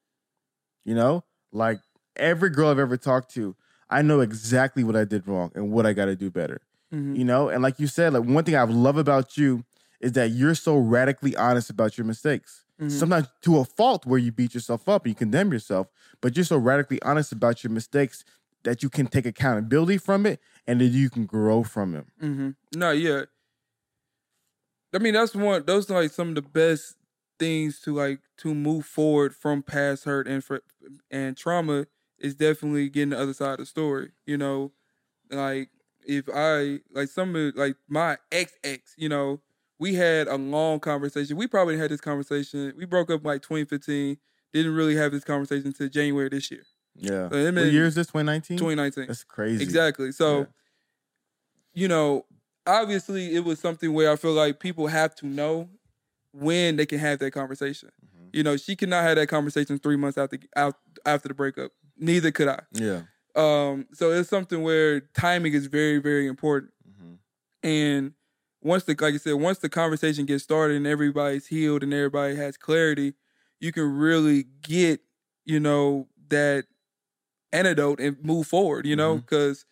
[0.85, 1.81] You know, like
[2.16, 3.57] every girl I've ever talked to,
[3.90, 6.61] I know exactly what I did wrong and what I got to do better.
[6.92, 7.16] Mhm.
[7.16, 9.64] You know, and like you said, like one thing I love about you
[10.01, 12.64] is that you're so radically honest about your mistakes.
[12.81, 12.90] Mhm.
[12.90, 15.88] Sometimes to a fault where you beat yourself up and you condemn yourself,
[16.21, 18.25] but you're so radically honest about your mistakes
[18.64, 22.07] that you can take accountability from it and that you can grow from it.
[22.21, 23.25] hmm No, yeah.
[24.94, 25.64] I mean, that's one.
[25.66, 26.97] Those are like some of the best
[27.38, 30.62] things to like to move forward from past hurt and for
[31.11, 31.87] and trauma
[32.18, 34.11] is definitely getting the other side of the story.
[34.27, 34.73] You know,
[35.31, 35.71] like
[36.07, 39.40] if I like some of like my ex ex, you know,
[39.79, 41.37] we had a long conversation.
[41.37, 42.75] We probably had this conversation.
[42.77, 44.18] We broke up like 2015.
[44.53, 46.64] Didn't really have this conversation until January this year,
[46.99, 47.29] Yeah.
[47.29, 48.07] So it what been year is this?
[48.09, 48.59] 2019?
[48.59, 49.07] 2019.
[49.07, 49.63] That's crazy.
[49.63, 50.13] Exactly.
[50.13, 50.45] So, Yeah.
[51.75, 52.27] you know,
[52.67, 55.69] obviously it was something where I feel like people have to know
[56.33, 57.91] when they can have that conversation.
[58.05, 58.29] Mm-hmm.
[58.33, 61.73] You know, she could not have that conversation three months after out after the breakup.
[61.97, 62.61] Neither could I.
[62.73, 63.03] Yeah.
[63.35, 66.73] Um, so it's something where timing is very, very important.
[66.89, 67.19] Mhm.
[67.63, 68.13] And
[68.61, 72.35] once the like I said, once the conversation gets started and everybody's healed and everybody
[72.37, 73.15] has clarity,
[73.61, 75.01] you can really get,
[75.45, 76.67] you know, that
[77.53, 79.65] antidote and move forward, you know, because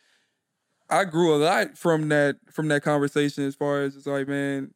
[0.88, 4.72] I grew a lot from that from that conversation as far as it's like, man,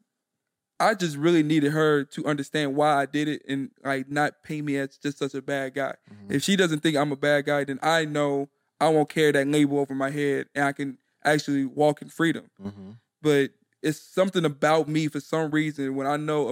[0.81, 4.67] I just really needed her to understand why I did it and like not paint
[4.67, 5.95] me as just such a bad guy.
[6.11, 6.33] Mhm.
[6.35, 8.49] If she doesn't think I'm a bad guy, then I know
[8.81, 12.47] I won't carry that label over my head and I can actually walk in freedom
[12.59, 12.97] Mhm.
[13.23, 13.51] but
[13.83, 16.49] it's something about me for some reason when I know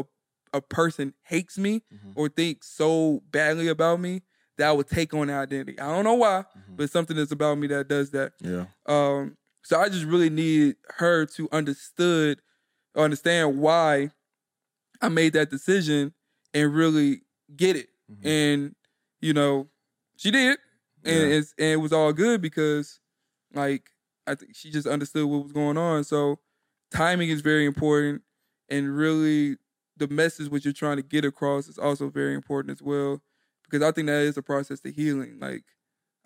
[0.53, 2.13] a, a person hates me Mhm.
[2.15, 4.21] or thinks so badly about me
[4.59, 5.79] that I would take on that identity.
[5.81, 6.77] I don't know why, Mhm.
[6.77, 8.35] but something is about me that does that.
[8.40, 8.66] Yeah.
[8.87, 12.40] Um, so I just really need her to understood
[12.97, 14.11] understand why
[15.01, 16.12] I made that decision
[16.53, 17.23] and really
[17.55, 17.88] get it.
[18.11, 18.27] Mhm.
[18.27, 18.75] And
[19.21, 19.68] you know,
[20.16, 20.59] she did,
[21.05, 21.37] and Yeah.
[21.37, 23.01] it's and it was all good because
[23.55, 23.90] like
[24.27, 26.05] I think she just understood what was going on.
[26.05, 26.40] So
[26.90, 28.23] timing is very important,
[28.68, 29.59] and really
[29.97, 33.23] the message what you're trying to get across is also very important as well.
[33.69, 35.39] Because I think that is a process to healing.
[35.41, 35.65] Like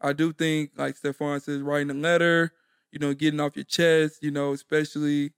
[0.00, 2.52] I do think, like Stephan says, writing a letter,
[2.90, 5.32] you know, getting off your chest, you know, especially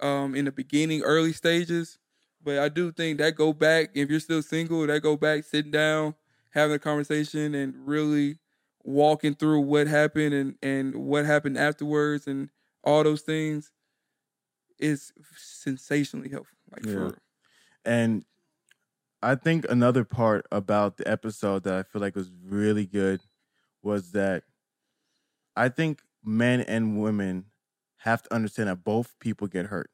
[0.00, 1.98] um, in the beginning, early stages.
[2.42, 5.70] But I do think that go back if you're still single, that go back, sitting
[5.72, 6.14] down,
[6.50, 8.38] having a conversation, and really
[8.84, 12.50] walking through what happened and and what happened afterwards and
[12.84, 13.72] all those things
[14.78, 16.56] is sensationally helpful.
[16.70, 16.92] Like Yeah.
[16.94, 17.18] for.
[17.84, 18.24] And
[19.22, 23.20] I think another part about the episode that I feel like was really good
[23.82, 24.44] was that
[25.56, 27.46] I think men and women
[27.98, 29.90] have to understand that both people get hurt.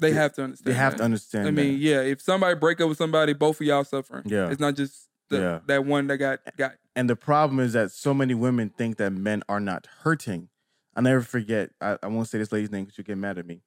[0.00, 0.66] they They- have to understand.
[0.66, 0.98] They have that.
[0.98, 1.48] to understand.
[1.48, 1.78] I mean, that.
[1.80, 4.22] yeah, if somebody break up with somebody, both of y'all suffering.
[4.26, 4.48] Yeah.
[4.48, 5.60] It's not just the, Yeah.
[5.66, 6.76] that one that got got.
[6.94, 10.48] and the problem is that so many women think that men are not hurting.
[10.94, 11.70] I'll never forget.
[11.80, 13.62] I, I won't say this lady's name because you'll get mad at me,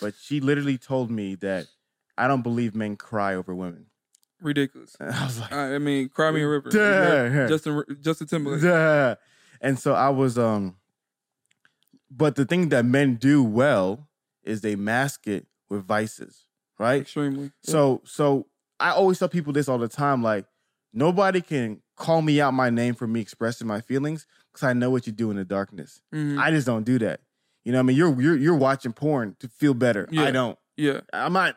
[0.00, 1.66] but she literally told me that
[2.18, 3.86] I don't believe men cry over women.
[4.40, 4.96] Ridiculous.
[5.00, 6.70] And I was like, I I mean, Cry Me a River.
[6.70, 7.48] Duh.
[7.48, 8.62] Justin Justin Timberlake.
[8.62, 9.16] Duh.
[9.60, 10.76] And so I was um
[12.10, 14.08] but the thing that men do well
[14.44, 16.44] is they mask it with vices,
[16.78, 17.00] right?
[17.02, 17.50] Extremely.
[17.62, 18.46] So so
[18.78, 20.46] I always tell people this all the time like
[20.92, 24.90] nobody can call me out my name for me expressing my feelings because I know
[24.90, 26.00] what you do in the darkness.
[26.14, 26.38] Mhm.
[26.38, 27.20] I just don't do that.
[27.64, 30.06] You know, what I mean, you're you're you're watching porn to feel better.
[30.10, 30.24] Yeah.
[30.24, 30.58] I don't.
[30.76, 31.00] yeah.
[31.12, 31.56] I'm not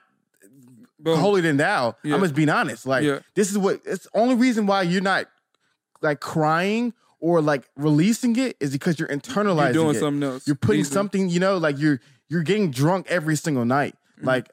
[1.00, 1.20] Boom.
[1.20, 1.96] holier than thou.
[2.04, 2.16] Yeah.
[2.16, 2.86] I'm just being honest.
[2.86, 3.20] Like Yeah.
[3.36, 5.28] this is what it's the only reason why you're not
[6.02, 10.00] like crying or like releasing it is because you're internalizing You're doing it.
[10.00, 10.48] something else.
[10.48, 10.94] You're putting Easily.
[10.94, 13.96] something, you know, like you're you're getting drunk every single night.
[14.22, 14.26] Mhm.
[14.26, 14.50] Like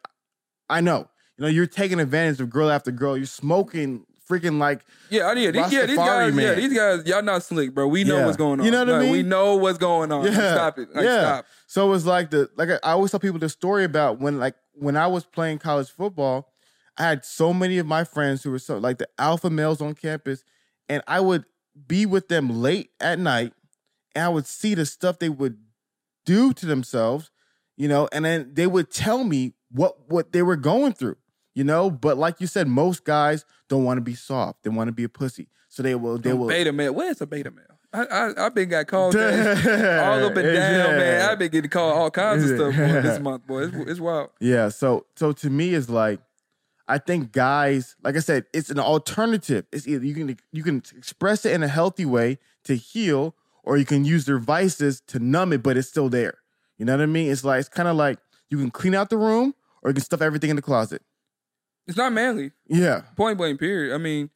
[0.69, 3.17] I know, you know, you're taking advantage of girl after girl.
[3.17, 5.55] You're smoking freaking like Yeah, I did.
[5.55, 6.35] These, yeah, these guys.
[6.37, 7.07] Yeah, these guys.
[7.07, 7.87] Y'all not slick, bro.
[7.87, 8.25] We know Yeah.
[8.27, 8.67] what's going on.
[8.67, 9.11] You know what I mean?
[9.13, 10.25] We know what's going on.
[10.25, 10.55] Like, Yeah.
[10.55, 10.95] stop it.
[10.95, 11.21] Like, Yeah.
[11.21, 11.47] stop.
[11.67, 14.97] So it's like the like I always tell people the story about when like when
[14.97, 16.49] I was playing college football,
[16.99, 19.95] I had so many of my friends who were so like the alpha males on
[19.95, 20.45] campus,
[20.89, 21.45] and I would
[21.87, 23.53] be with them late at night,
[24.15, 25.59] and I would see the stuff they would
[26.25, 27.31] do to themselves,
[27.77, 31.17] you know, and then they would tell me what what they were going through,
[31.57, 31.91] you know.
[31.91, 35.03] But like you said, most guys don't want to be soft; they want to be
[35.03, 36.47] a pussy, so they will they will.
[36.47, 36.95] Beta male.
[36.95, 37.65] Where's a beta male?
[37.93, 40.97] I I I've been got called all up and down, Yeah.
[40.99, 41.31] man.
[41.31, 43.63] I've been getting called all kinds of stuff boy, this month, boy.
[43.65, 44.31] It's, it's wild.
[44.41, 44.69] Yeah.
[44.69, 46.21] So so to me, it's like
[46.89, 49.65] I think guys, like I said, it's an alternative.
[49.73, 53.77] It's either you can you can express it in a healthy way to heal, or
[53.77, 56.35] you can use their vices to numb it, but it's still there.
[56.79, 57.31] You know what I mean?
[57.33, 58.19] It's like it's kind of like
[58.51, 61.03] you can clean out the room, or you can stuff everything in the closet.
[61.87, 62.53] It's not manly.
[62.67, 63.03] Yeah.
[63.17, 63.61] Point blank.
[63.61, 63.95] Period.
[63.95, 64.31] I mean,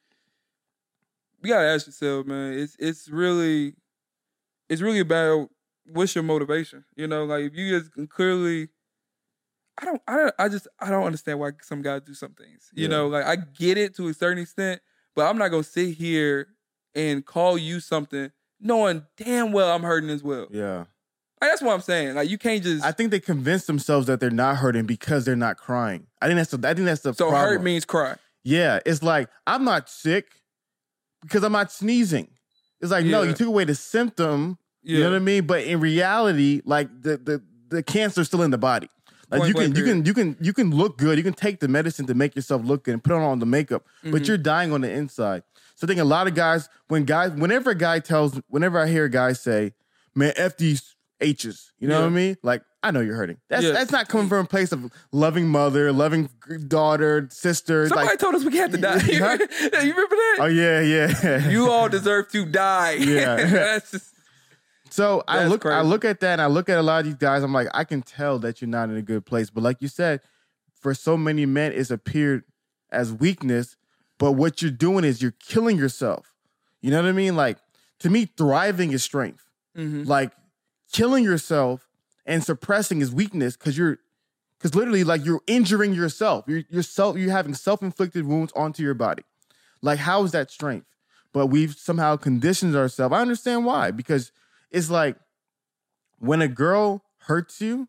[1.43, 2.53] you gotta ask yourself, man.
[2.53, 3.75] It's it's really,
[4.69, 5.49] it's really about
[5.87, 6.85] what's your motivation.
[6.97, 8.69] You know, like if you just can clearly.
[9.81, 12.71] I don't, I don't, I just, I don't understand why some guys do some things.
[12.75, 12.89] You Yeah.
[12.89, 14.83] know, like I get it to a certain extent,
[15.17, 16.49] but I'm not gonna sit here
[16.95, 20.49] and call you something knowing damn well I'm hurting as well.
[20.51, 20.85] Yeah.
[21.41, 22.15] Like, that's what I'm saying.
[22.17, 22.85] Like you can't just.
[22.85, 26.07] I think they convince themselves that they're not hurting because they're not crying.
[26.21, 27.49] I think that's the I think that's the so problem.
[27.53, 28.17] hurt means cry.
[28.45, 30.27] Yeah, it's like I'm not sick
[31.23, 32.29] because I'm not sneezing.
[32.81, 34.59] It's like no, you took away the symptom.
[34.83, 34.97] Yeah.
[34.99, 35.47] You know what I mean?
[35.47, 38.89] But in reality, like the the the cancer's still in the body.
[39.31, 41.17] Like Point you can you can you can you can look good.
[41.17, 43.47] You can take the medicine to make yourself look good and put on all the
[43.47, 44.27] makeup, but Mhm.
[44.29, 45.43] you're dying on the inside.
[45.77, 48.89] So I think a lot of guys, when guys, whenever a guy tells, whenever I
[48.89, 49.73] hear a guy say,
[50.15, 52.01] "Man, f these H's," you know Yeah.
[52.01, 52.37] what I mean?
[52.43, 53.37] Like I know you're hurting.
[53.49, 53.73] That's Yeah.
[53.73, 56.31] that's not coming from a place of loving mother, loving
[56.69, 57.87] daughter, sister.
[57.89, 58.97] Somebody like, told us we had to die.
[59.07, 60.37] You remember that?
[60.41, 61.49] oh yeah, yeah.
[61.51, 62.93] You all deserve to die.
[62.93, 63.79] Yeah.
[63.81, 64.15] Just
[64.91, 67.15] So I look, I look at that, and I look at a lot of these
[67.15, 67.43] guys.
[67.43, 69.49] I'm like, I can tell that you're not in a good place.
[69.51, 70.21] But like you said,
[70.81, 72.43] for so many men, it's appeared
[72.91, 73.77] as weakness.
[74.19, 76.35] But what you're doing is you're killing yourself.
[76.83, 77.37] You know what I mean?
[77.37, 77.59] Like
[78.01, 79.45] to me, thriving is strength.
[79.77, 80.07] mhm.
[80.07, 80.33] Like
[80.93, 81.89] killing yourself
[82.27, 83.99] and suppressing is weakness because you're,
[84.59, 86.45] because literally, like you're injuring yourself.
[86.47, 89.23] You're you're self, you're having self inflicted wounds onto your body.
[89.83, 90.87] Like how is that strength?
[91.33, 93.15] But we've somehow conditioned ourselves.
[93.15, 94.33] I understand why because
[94.71, 95.17] it's like
[96.19, 97.89] when a girl hurts you,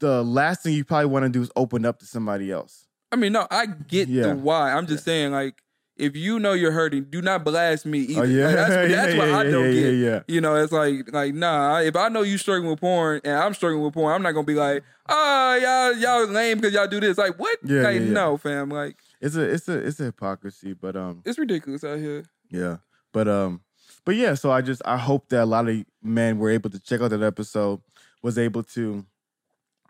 [0.00, 2.86] the last thing you probably want to do is open up to somebody else.
[3.10, 4.28] I mean, no, I get Yeah.
[4.28, 4.72] the why.
[4.72, 5.62] I'm just saying, like,
[5.98, 8.20] if you know you're hurting, do not blast me either.
[8.20, 9.94] Oh yeah, Like, that's yeah, that's what yeah, I don't yeah, get.
[9.94, 10.20] Yeah, yeah.
[10.28, 11.80] You know, it's like, like, nah.
[11.80, 14.46] If I know you struggling with porn and I'm struggling with porn, I'm not gonna
[14.46, 17.18] be like, oh, y'all, y'all lame because y'all do this.
[17.18, 17.58] Like, what?
[17.64, 18.12] Yeah, like, yeah, yeah.
[18.12, 18.70] no, fam.
[18.70, 22.24] Like, It's a it's a it's a hypocrisy, but um it's ridiculous out here.
[22.50, 22.76] yeah,
[23.12, 23.62] but um
[24.04, 24.34] but yeah.
[24.34, 27.10] So I just I hope that a lot of men were able to check out
[27.10, 27.80] that episode,
[28.22, 29.04] was able to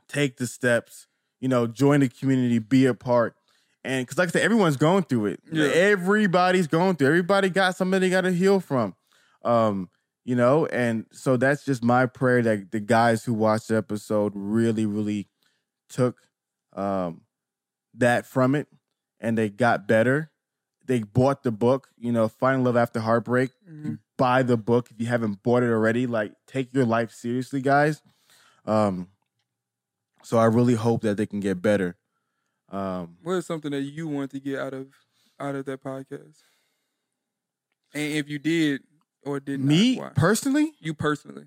[0.08, 1.06] take the steps,
[1.40, 3.34] you know, join the community, be a part.
[3.84, 5.40] And because, like I said, everyone's going through it.
[5.50, 5.64] Yeah.
[5.66, 7.08] Everybody's going through.
[7.08, 8.94] Everybody got something they got to heal from.
[9.44, 9.88] Um,
[10.24, 14.32] you know, and so that's just my prayer that the guys who watched the episode
[14.34, 15.28] really, really
[15.88, 16.18] took
[16.74, 17.22] um
[17.94, 18.68] that from it
[19.20, 20.30] and they got better.
[20.84, 23.50] They bought the book, you know, Finding Love After Heartbreak.
[23.68, 23.98] Mhm.
[24.16, 26.06] Buy the book if you haven't bought it already.
[26.06, 28.02] Like, take your life seriously, guys.
[28.66, 29.08] Um,
[30.22, 31.96] so I really hope that they can get better.
[32.70, 34.88] Um, What is something that you want to get out of
[35.40, 36.36] out of that podcast?
[37.94, 38.82] And if you did
[39.24, 40.10] or did me not, why?
[40.14, 41.46] personally, you personally.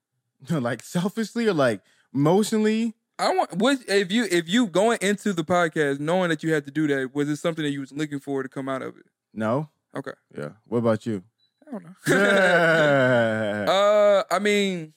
[0.50, 1.82] like selfishly or like
[2.14, 6.52] emotionally, I want what if you if you going into the podcast knowing that you
[6.52, 8.82] had to do that, was it something that you was looking for to come out
[8.82, 9.06] of it?
[9.34, 9.68] no.
[9.94, 10.12] Okay.
[10.38, 10.50] Yeah.
[10.66, 11.24] What about you?
[11.66, 11.94] I don't know.
[12.06, 13.66] yeah.
[13.68, 14.94] uh I mean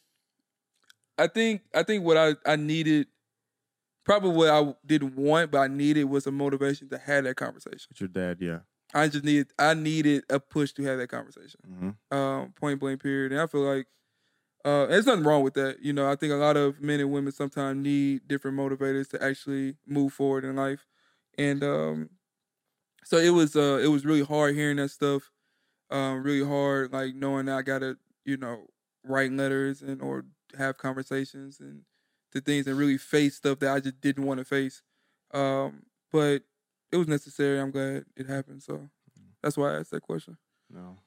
[1.18, 3.08] I think I think what I, I needed
[4.04, 7.88] probably what I didn't want, but I needed was a motivation to have that conversation.
[7.90, 8.60] With your dad, yeah.
[8.94, 11.60] I just needed I needed a push to have that conversation.
[11.66, 13.32] hmm um, point blank period.
[13.32, 13.88] And I feel like
[14.66, 15.82] uh, there's nothing wrong with that.
[15.82, 19.24] You know, I think a lot of men and women sometimes need different motivators to
[19.24, 20.86] actually move forward in life.
[21.38, 22.10] And um,
[23.04, 25.32] so it was uh, it was really hard hearing that stuff.
[25.92, 28.68] Um, really hard, like knowing that I gotta you know,
[29.04, 30.26] write letters and or
[30.58, 31.84] have conversations and
[32.34, 34.82] the things and really face stuff that I just didn't want to face.
[35.34, 36.44] Um, but
[36.92, 37.60] it was necessary.
[37.60, 38.62] I'm glad it happened.
[38.64, 38.90] So
[39.42, 40.38] that's why I asked that question.
[40.70, 40.98] No.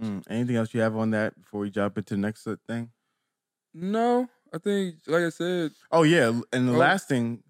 [0.00, 2.90] Mm, anything else you have on that before we jump into the next uh, thing?
[3.74, 5.72] No, I think, like I said.
[5.90, 6.76] Oh yeah, and the Oh.
[6.76, 7.42] last thing,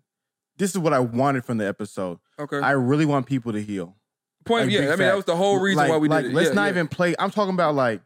[0.57, 2.19] this is what I wanted from the episode.
[2.39, 2.59] Okay.
[2.59, 3.97] I really want people to heal.
[4.45, 4.67] Point.
[4.67, 6.35] Like, yeah, I mean that was the whole reason Like- why we like, did it.
[6.35, 6.71] Let's Yeah, not yeah.
[6.71, 7.15] even play.
[7.19, 8.03] I'm talking about like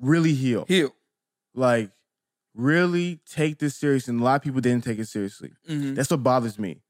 [0.00, 0.64] really heal.
[0.68, 0.94] heal.
[1.54, 1.90] Like
[2.54, 5.52] really take this serious, and a lot of people didn't take it seriously.
[5.66, 6.82] hmm That's what bothers me.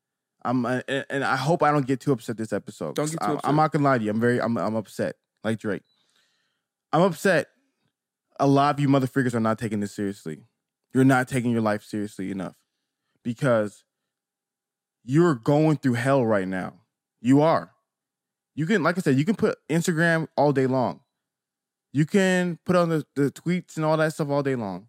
[0.44, 2.96] I'm uh, and, and I hope I don't get too upset this episode.
[2.96, 3.48] Don't get too I'm, upset.
[3.48, 4.11] I'm not gonna lie to you.
[4.11, 5.16] I'm very I'm I'm upset.
[5.44, 5.83] Like Drake.
[6.92, 7.48] I'm upset.
[8.40, 10.44] A lot of you mother figures are not taking this seriously.
[10.92, 12.57] You're not taking your life seriously enough
[13.22, 13.85] because
[15.05, 16.81] you're going through hell right now.
[17.20, 17.70] You are.
[18.55, 21.01] You can, like I said, you can put Instagram all day long.
[21.92, 24.88] You can put on the, the tweets and all that stuff all day long.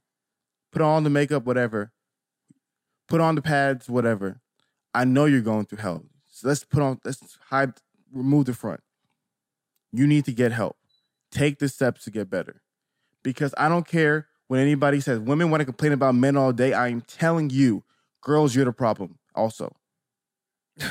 [0.73, 1.91] Put on the makeup, whatever.
[3.07, 4.41] Put on the pads, whatever.
[4.93, 6.03] I know you're going through hell.
[6.27, 7.73] So let's put on, let's hide,
[8.11, 8.81] remove the front.
[9.91, 10.77] You need to get help.
[11.31, 12.61] Take the steps to get better.
[13.23, 16.73] Because I don't care when anybody says women want to complain about men all day.
[16.73, 17.83] I am telling you,
[18.21, 19.75] girls, you're the problem also.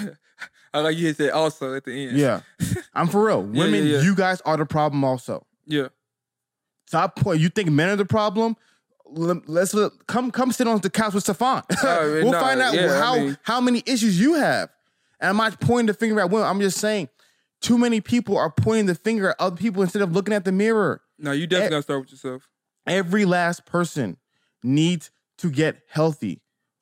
[0.75, 2.16] I like you said also at the end.
[2.16, 2.40] Yeah.
[2.95, 3.42] I'm for real.
[3.42, 4.01] Women, yeah, yeah.
[4.03, 5.45] you guys are the problem also.
[5.66, 5.88] Yeah.
[6.87, 7.40] Stop point.
[7.40, 8.57] You think men are the problem?
[9.14, 11.62] Let's let- come come sit on the couch with Stephan.
[11.83, 14.70] We'll no, find out yeah, I how mean- how many issues you have.
[15.20, 16.48] And I'm not pointing the finger at women.
[16.48, 17.09] I'm just saying,
[17.61, 20.51] too many people are pointing the finger at other people instead of looking at the
[20.53, 21.01] mirror.
[21.18, 21.70] No, you definitely Eh.
[21.70, 22.48] gotta start with yourself.
[22.87, 24.16] Every last person
[24.64, 26.40] needs to get healthy.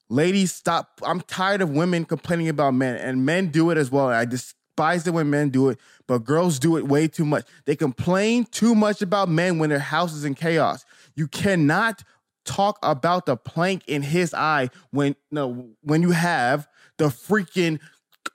[0.09, 1.01] Ladies, stop.
[1.05, 4.07] I'm tired of women complaining about men, and men do it as well.
[4.09, 7.47] I despise it when men do it, but girls do it way too much.
[7.67, 10.85] They complain too much about men when their house is in chaos.
[11.15, 12.03] You cannot
[12.45, 17.81] talk about the plank in his eye when no when you have the freaking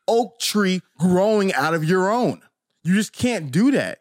[0.08, 2.42] oak tree growing out of your own.
[2.84, 4.00] You just can't do that.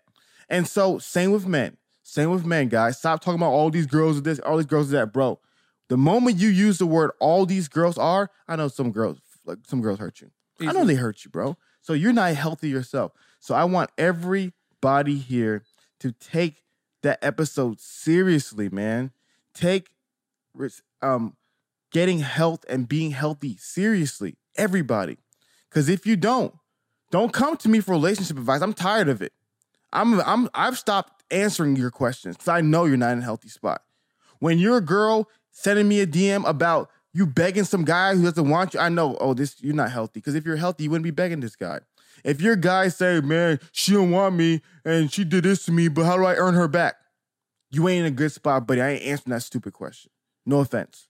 [0.49, 1.77] And so, same with men.
[2.03, 2.99] Same with men, guys.
[2.99, 5.40] Stop talking about all these girls this, all these girls that, bro.
[5.88, 9.59] The moment you use the word all these girls are, I know some girls, like
[9.67, 10.31] some girls hurt you.
[10.61, 11.57] I know they hurt you, bro.
[11.81, 13.12] So you're not healthy yourself.
[13.40, 15.64] So I want everybody here
[16.01, 16.62] to take
[17.03, 19.11] that episode seriously, man.
[19.55, 19.88] Take
[21.03, 21.37] um
[21.93, 24.37] getting health and being healthy seriously.
[24.57, 25.19] Everybody.
[25.71, 26.55] Cause if you don't,
[27.11, 28.62] don't come to me for relationship advice.
[28.62, 29.33] I'm tired of it.
[29.93, 33.49] I'm I'm I've stopped answering your questions because I know you're not in a healthy
[33.49, 33.83] spot.
[34.40, 38.49] When you're a girl sending me a DM about you begging some guy who doesn't
[38.49, 40.21] want you, I know, oh, this you're not healthy.
[40.21, 41.81] Because if you're healthy, you wouldn't be begging this guy.
[42.25, 45.88] If your guy say, man, she don't want me and she did this to me,
[45.88, 46.97] but how do I earn her back?
[47.71, 48.81] You ain't in a good spot, buddy.
[48.81, 50.11] I ain't answering that stupid question.
[50.46, 51.09] No offense.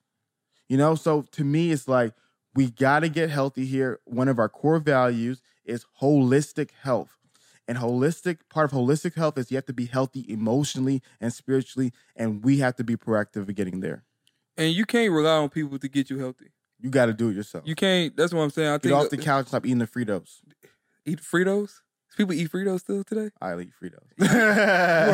[0.69, 2.15] You know, so to me, it's like
[2.55, 4.01] we got to get healthy here.
[4.05, 7.11] One of our core values is holistic health.
[7.67, 11.93] And holistic part of holistic health is you have to be healthy emotionally and spiritually,
[12.15, 14.05] and we have to be proactive in getting there.
[14.57, 16.51] And you can't rely on people to get you healthy.
[16.79, 17.65] You got to do it yourself.
[17.67, 18.15] You can't.
[18.17, 18.69] That's what I'm saying.
[18.69, 20.41] I Get think off the couch and stop eating the Fritos.
[21.07, 21.81] eat Fritos.
[22.17, 23.31] People eat Fritos still today.
[23.41, 24.05] I eat Fritos.
[24.21, 24.27] You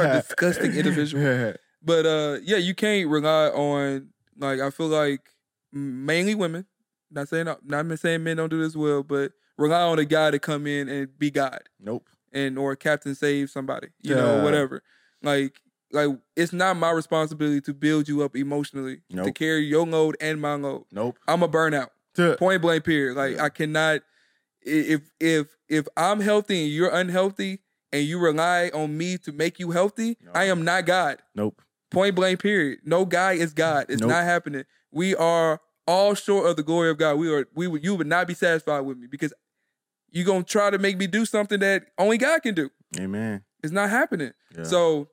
[0.00, 1.54] are a disgusting individual.
[1.82, 5.20] But uh, yeah, you can't rely on like I feel like
[5.72, 6.66] mainly women.
[7.10, 10.38] Not saying not saying men don't do this well, but rely on a guy to
[10.38, 12.08] come in and be God Nope.
[12.32, 14.82] and or Captain save somebody, you know, whatever.
[15.22, 15.60] Like
[15.92, 19.26] like it's not my responsibility to build you up emotionally nope.
[19.26, 20.84] to carry your load and my load.
[20.92, 21.18] Nope.
[21.26, 21.88] I'm a burnout.
[22.14, 23.16] To- Point blank period.
[23.16, 24.02] Like I cannot
[24.62, 27.60] if if if I'm healthy and you're unhealthy
[27.92, 30.30] and you rely on me to make you healthy, No.
[30.34, 31.18] I am not God.
[31.34, 31.60] Nope.
[31.90, 32.80] Point blank period.
[32.84, 33.86] No guy is God.
[33.88, 34.10] It's Nope.
[34.10, 34.64] not happening.
[34.92, 37.14] We are all short of the glory of God.
[37.16, 39.32] We are we would you would not be satisfied with me because
[40.12, 42.70] you're gonna try to make me do something that only God can do.
[42.98, 43.42] Amen.
[43.62, 44.32] It's not happening.
[44.56, 44.64] Yeah.
[44.64, 45.08] So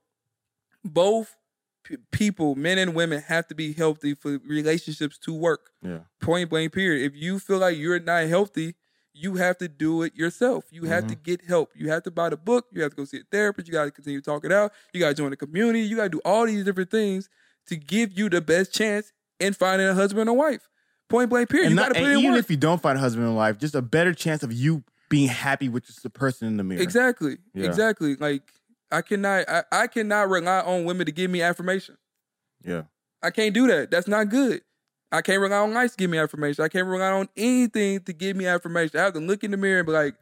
[0.83, 1.35] both
[1.83, 5.71] p- people, men and women, have to be healthy for relationships to work.
[5.81, 5.99] yeah.
[6.21, 7.05] Point blank period.
[7.11, 8.75] If you feel like you're not healthy,
[9.17, 10.65] you have to do it yourself.
[10.71, 11.23] You have to mm-hmm.
[11.23, 11.71] get help.
[11.75, 12.67] You have to buy the book.
[12.71, 13.67] You have to go see a therapist.
[13.67, 14.71] You got to continue to talk it out.
[14.93, 15.81] You got to join the community.
[15.81, 17.29] You got to do all these different things
[17.67, 20.69] to give you the best chance in finding a husband or wife.
[21.09, 21.67] Point blank period.
[21.67, 22.39] And, not, and even work.
[22.39, 25.29] if you don't find a husband in wife, just a better chance of you being
[25.29, 26.81] happy with just the person in the mirror.
[26.81, 27.37] Exactly.
[27.53, 27.65] Yeah.
[27.65, 28.15] Exactly.
[28.15, 28.43] Like
[28.91, 31.97] I cannot I, I cannot rely on women to give me affirmation.
[32.63, 32.83] Yeah.
[33.23, 33.89] I can't do that.
[33.89, 34.61] That's not good.
[35.11, 36.63] I can't rely on lights to give me affirmation.
[36.63, 38.99] I can't rely on anything to give me affirmation.
[38.99, 40.15] I have to look in the mirror and be like,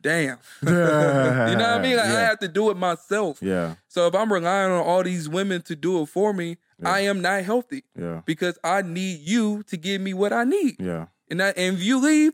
[0.00, 0.38] damn.
[0.62, 1.96] you know what I mean?
[1.96, 3.42] Like, I have to do it myself.
[3.42, 3.74] Yeah.
[3.88, 6.88] So if I'm relying on all these women to do it for me, Yeah.
[6.90, 8.22] I am not healthy Yeah.
[8.24, 10.76] because I need you to give me what I need.
[10.80, 11.06] Yeah.
[11.28, 12.32] And that, and if you leave,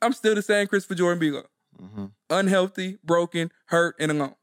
[0.00, 1.46] I'm still the same Christopher Jordan Bigelow.
[1.78, 4.34] hmm Unhealthy, broken, hurt, and alone.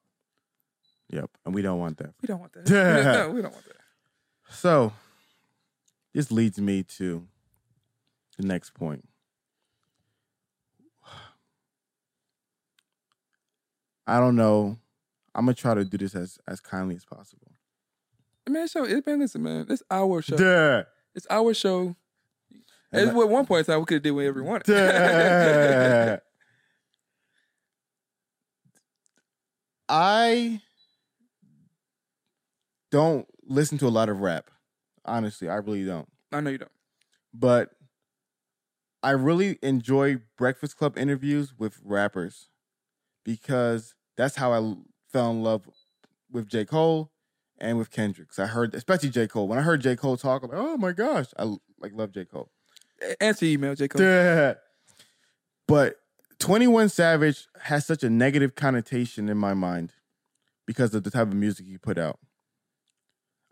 [1.11, 1.29] Yep.
[1.45, 2.13] And we don't want that.
[2.21, 2.69] We don't want that.
[2.69, 3.75] no, we don't want that.
[4.53, 4.91] So
[6.13, 7.27] this leads me to
[8.37, 9.07] the next point.
[14.07, 14.77] I don't know.
[15.35, 17.51] I'm gonna try to do this as as kindly as possible.
[18.49, 19.67] Man, show it man, listen, man.
[19.69, 20.35] It's our show.
[20.35, 20.83] Duh.
[21.13, 21.95] It's our show.
[22.91, 24.75] And It's at one point in time we could have did whatever we wanted.
[29.89, 30.61] I
[32.91, 34.49] don't listen to a lot of rap.
[35.05, 36.07] Honestly, I really don't.
[36.31, 36.71] I know you don't.
[37.33, 37.71] But
[39.01, 42.49] I really enjoy Breakfast Club interviews with rappers
[43.23, 44.75] because that's how I
[45.11, 45.69] fell in love
[46.31, 46.65] with J.
[46.65, 47.11] Cole
[47.59, 48.27] and with Kendrick.
[48.37, 49.27] I heard, especially J.
[49.27, 49.47] Cole.
[49.47, 49.95] When I heard J.
[49.95, 51.43] Cole talk, I'm like, oh my gosh, I
[51.79, 52.25] like love J.
[52.25, 52.49] Cole.
[53.21, 53.87] Answer email, J.
[53.87, 54.01] Cole.
[54.01, 54.55] Yeah.
[55.67, 55.97] But
[56.39, 59.93] 21 Savage has such a negative connotation in my mind
[60.65, 62.19] because of the type of music he put out.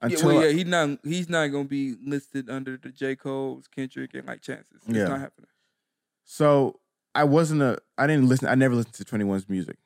[0.01, 3.15] Yeah, well, yeah, he's not he's not gonna be listed under the J.
[3.15, 4.81] Cole's, Kendrick, and like chances.
[4.87, 5.07] It's Yeah.
[5.07, 5.49] not happening.
[6.23, 6.79] So
[7.15, 9.77] I wasn't a I didn't listen I never listened to 21's music.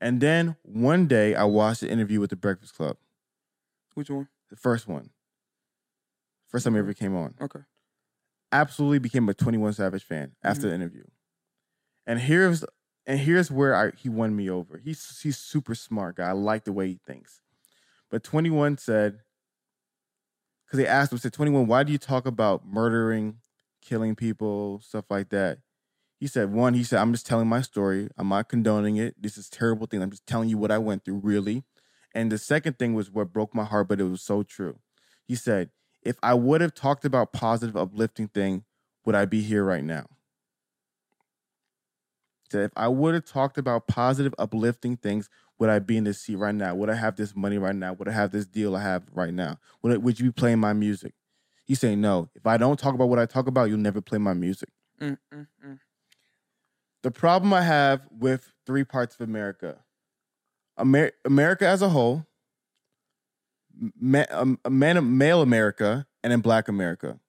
[0.00, 2.96] And then one day I watched the interview with the Breakfast Club.
[3.94, 4.28] Which one?
[4.48, 5.10] The first one.
[6.46, 7.34] First time he ever came on.
[7.40, 7.60] Okay.
[8.50, 10.68] Absolutely became a 21 Savage fan after mm-hmm.
[10.68, 11.04] the interview.
[12.06, 12.64] And here's
[13.06, 14.78] and here's where I he won me over.
[14.78, 16.28] He's he's super smart guy.
[16.28, 17.42] I like the way he thinks.
[18.10, 19.20] But 21 said,
[20.66, 23.38] because they asked him, said, 21, why do you talk about murdering,
[23.82, 25.58] killing people, stuff like that?
[26.18, 28.08] He said, one, he said, I'm just telling my story.
[28.18, 29.14] I'm not condoning it.
[29.20, 30.02] This is terrible thing.
[30.02, 31.62] I'm just telling you what I went through, really.
[32.14, 34.78] And the second thing was what broke my heart, but it was so true.
[35.24, 35.70] He said,
[36.02, 38.64] if I would have talked about positive, uplifting thing,
[39.04, 40.06] would I be here right now?
[42.50, 45.28] Said, if I would have talked about positive, uplifting things,
[45.58, 46.74] would I be in this seat right now?
[46.74, 47.92] Would I have this money right now?
[47.92, 49.58] Would I have this deal I have right now?
[49.82, 51.12] Would, it, would you be playing my music?
[51.64, 52.30] He's saying, no.
[52.34, 54.70] If I don't talk about what I talk about, you'll never play my music.
[55.00, 55.78] Mm, mm, mm.
[57.02, 59.76] The problem I have with three parts of America,
[60.80, 62.26] Amer- America as a whole,
[64.00, 67.20] ma- um, man- male America, and then Black America,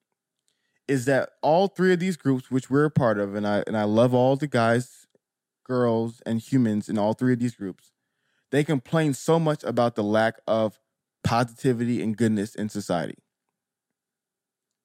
[0.88, 3.78] is that all three of these groups, which we're a part of, and I and
[3.78, 5.06] I love all the guys,
[5.70, 7.92] girls, and humans in all three of these groups,
[8.52, 10.80] they complain so much about the lack of
[11.24, 13.20] positivity and goodness in society.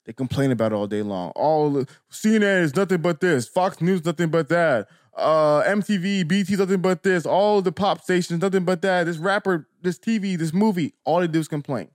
[0.04, 1.30] They complain about it all day long.
[1.30, 3.48] All CNN is nothing but this.
[3.48, 4.88] Fox News nothing but that.
[5.16, 7.24] Uh, MTV, BT nothing but this.
[7.24, 9.04] All the pop stations nothing but that.
[9.04, 11.88] This rapper, this TV, this movie, all they do is complain.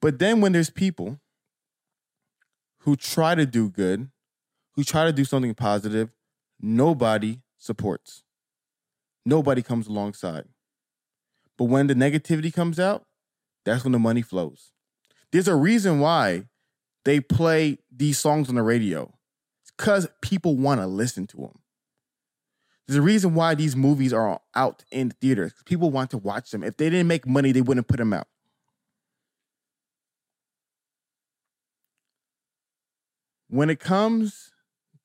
[0.00, 1.20] But then when there's people
[2.80, 4.08] who try to do good,
[4.76, 6.10] who try to do something positive,
[6.64, 8.22] nobody supports.
[9.26, 10.44] Nobody comes alongside.
[11.58, 13.04] But when the negativity comes out,
[13.64, 14.72] that's when the money flows.
[15.30, 16.44] There's a reason why
[17.04, 19.12] they play these songs on the radio.
[19.62, 21.58] It's because people want to listen to them.
[22.86, 25.54] There's a reason why these movies are out in theaters.
[25.64, 26.62] People want to watch them.
[26.62, 28.26] If they didn't make money, they wouldn't put them out.
[33.48, 34.50] When it comes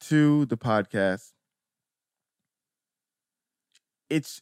[0.02, 1.32] to the podcast,
[4.10, 4.42] it's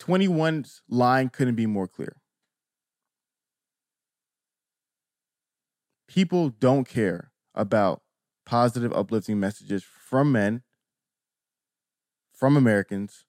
[0.00, 2.16] 21's line couldn't be more clear.
[6.06, 8.02] People don't care about
[8.46, 10.62] positive, uplifting messages from men,
[12.32, 13.24] from Americans,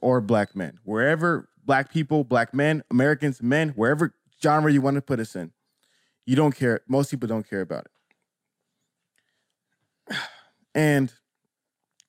[0.00, 0.78] or black men.
[0.84, 5.52] Wherever black people, black men, Americans, men, wherever genre you want to put us in,
[6.24, 6.80] you don't care.
[6.88, 7.86] Most people don't care about
[10.08, 10.16] it.
[10.74, 11.12] And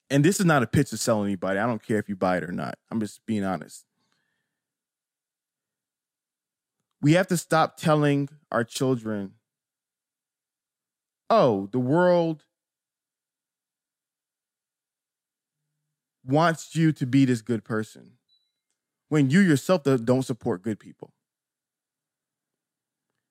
[0.09, 1.59] and this is not a pitch to sell anybody.
[1.59, 2.77] I don't care if you buy it or not.
[2.89, 3.85] I'm just being honest.
[7.01, 9.33] We have to stop telling our children,
[11.29, 12.43] oh, the world
[16.25, 18.11] wants you to be this good person
[19.07, 21.13] when you yourself don't support good people.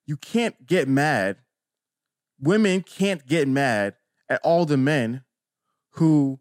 [0.05, 1.37] You can't get mad.
[2.39, 3.95] Women can't get mad
[4.27, 5.23] at all the men
[5.91, 6.39] who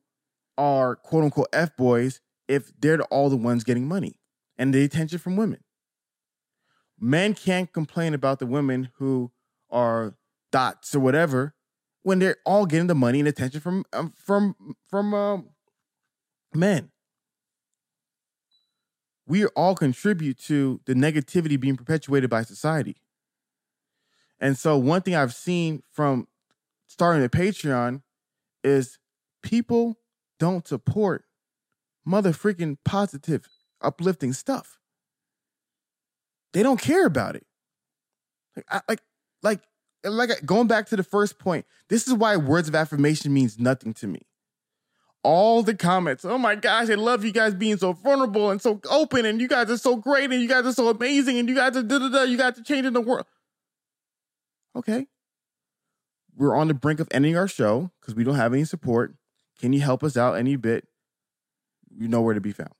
[0.58, 4.20] are quote unquote F boys if they're all the ones getting money
[4.58, 5.60] and the attention from women.
[7.00, 9.30] Men can't complain about the women who
[9.70, 10.16] are
[10.50, 11.54] dots or whatever
[12.02, 14.56] when they're all getting the money and attention from um, from
[14.88, 15.50] from um,
[16.52, 16.90] men.
[19.26, 22.96] We all contribute to the negativity being perpetuated by society.
[24.40, 26.28] And so, one thing I've seen from
[26.86, 28.02] starting a Patreon
[28.64, 28.98] is
[29.42, 29.98] people
[30.38, 31.24] don't support
[32.04, 33.48] mother freaking positive,
[33.80, 34.78] uplifting stuff.
[36.52, 37.46] They don't care about it.
[38.56, 39.00] Like, I, like,
[39.42, 39.60] like,
[40.04, 41.66] like going back to the first point.
[41.88, 44.22] This is why words of affirmation means nothing to me.
[45.24, 48.80] All the comments, oh my gosh, I love you guys being so vulnerable and so
[48.88, 51.56] open, and you guys are so great, and you guys are so amazing, and you
[51.56, 53.26] guys are da da da, you guys are changing the world.
[54.76, 55.08] Okay,
[56.36, 59.14] we're on the brink of ending our show because we don't have any support.
[59.58, 60.86] Can you help us out any bit?
[61.96, 62.74] You know where to be found.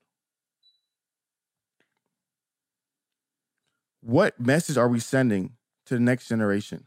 [4.01, 6.85] What message are we sending to the next generation?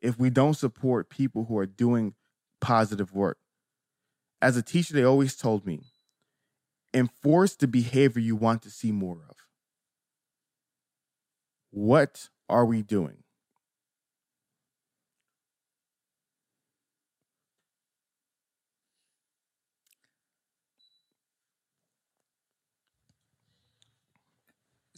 [0.00, 2.14] If we don't support people who are doing
[2.60, 3.38] positive work.
[4.40, 5.82] As a teacher, they always told me
[6.94, 9.36] enforce the behavior you want to see more of.
[11.70, 13.21] What are we doing?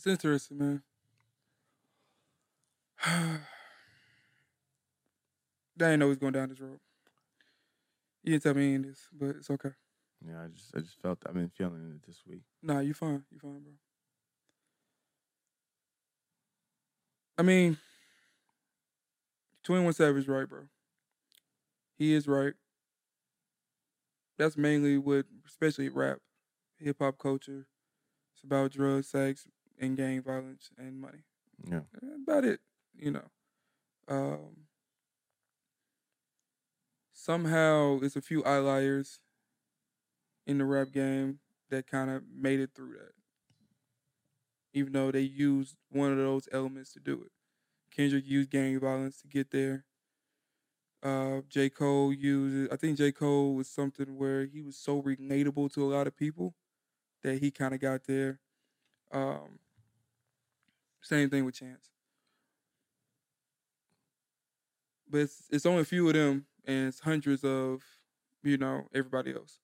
[0.04, 0.82] It's interesting, man.
[3.06, 3.38] I
[5.78, 6.78] didn't know he was going down this road.
[8.22, 9.70] You didn't tell me any of this, but it's okay.
[10.20, 12.42] Yeah, I just I just felt I've been feeling it this week.
[12.62, 13.24] Nah, you fine.
[13.30, 13.72] You fine, bro.
[17.38, 17.78] I mean,
[19.62, 20.64] 21 Savage right, bro.
[21.96, 22.52] He is right.
[24.36, 26.18] That's mainly what, especially rap,
[26.78, 27.68] hip hop culture.
[28.34, 29.46] It's about drugs, sex,
[29.84, 31.24] and gang violence and money.
[31.70, 31.80] Yeah.
[32.22, 32.60] About it,
[32.96, 33.30] you know.
[34.08, 34.66] Um,
[37.12, 39.20] somehow it's a few outliers
[40.46, 41.38] in the rap game
[41.70, 43.12] that kind of made it through that.
[44.72, 47.30] Even though they used one of those elements to do it.
[47.94, 49.84] Kendrick used gang violence to get there.
[51.02, 51.68] Uh, J.
[51.68, 53.12] Cole used I think J.
[53.12, 56.54] Cole was something where he was so relatable to a lot of people
[57.22, 58.40] that he kind of got there.
[59.12, 59.60] Um,
[61.04, 61.90] same thing with Chance.
[65.08, 67.82] But it's, it's only a few of them and it's hundreds of,
[68.42, 69.58] you know, everybody else.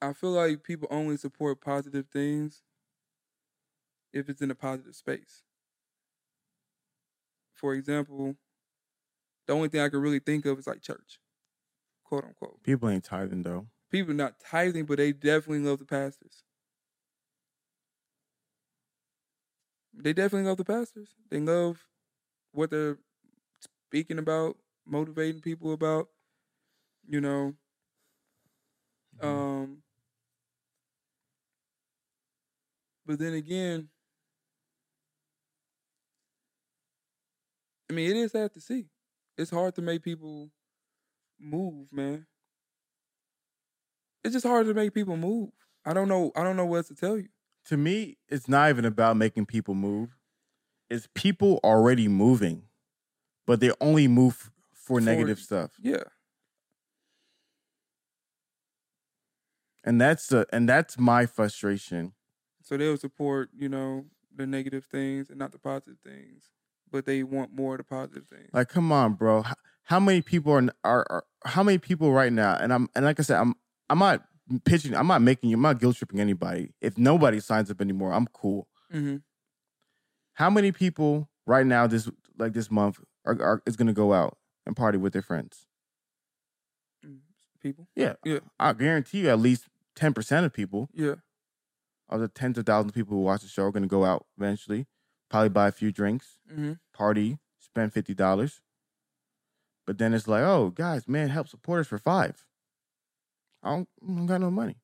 [0.00, 2.62] I feel like people only support positive things
[4.12, 5.42] if it's in a positive space.
[7.54, 8.36] For example,
[9.46, 11.18] the only thing I can really think of is like church,
[12.04, 12.62] quote unquote.
[12.62, 13.66] People ain't tithing though.
[13.90, 16.42] People not tithing, but they definitely love the pastors.
[19.94, 21.08] They definitely love the pastors.
[21.30, 21.86] They love
[22.52, 22.98] what they're
[23.88, 24.56] speaking about,
[24.86, 26.08] motivating people about,
[27.08, 27.54] you know.
[29.20, 29.26] Mm-hmm.
[29.26, 29.82] Um
[33.06, 33.88] but then again,
[37.90, 38.86] I mean, it is sad to see.
[39.38, 40.50] It's hard to make people
[41.38, 42.26] move, man.
[44.26, 45.50] It's just hard to make people move.
[45.84, 46.32] I don't know.
[46.36, 47.28] I don't know what to tell you
[47.66, 50.16] to me, it's not even about making people move.
[50.88, 52.62] It's people already moving,
[53.46, 55.72] but they only move for, for negative stuff.
[55.80, 56.04] Yeah.
[59.84, 62.12] And that's the and that's my frustration.
[62.62, 66.50] So they'll support, you know, the negative things and not the positive things,
[66.90, 68.48] but they want more of the positive things.
[68.52, 69.42] Like, come on, bro.
[69.42, 69.54] How,
[69.84, 72.56] how many people are, are are how many people right now?
[72.56, 73.54] And I'm and like I said, I'm
[73.88, 74.24] I'm not
[74.64, 74.94] pitching.
[74.94, 75.50] I'm not making.
[75.50, 75.56] You.
[75.56, 76.72] I'm not guilt tripping anybody.
[76.80, 78.68] If nobody signs up anymore, I'm cool.
[78.92, 79.16] Mm-hmm.
[80.34, 82.08] How many people right now this
[82.38, 85.66] like this month are, are is going to go out and party with their friends?
[87.04, 87.18] Mm,
[87.60, 87.88] people.
[87.96, 88.14] Yeah.
[88.24, 88.40] Yeah.
[88.58, 90.88] I guarantee you, at least ten percent of people.
[90.92, 91.16] Yeah.
[92.08, 94.04] Of the tens of thousands of people who watch the show are going to go
[94.04, 94.86] out eventually,
[95.28, 96.74] probably buy a few drinks, mm-hmm.
[96.94, 98.60] party, spend fifty dollars.
[99.86, 102.45] But then it's like, oh, guys, man, help support us for five.
[103.66, 104.76] I don't, I don't got no money.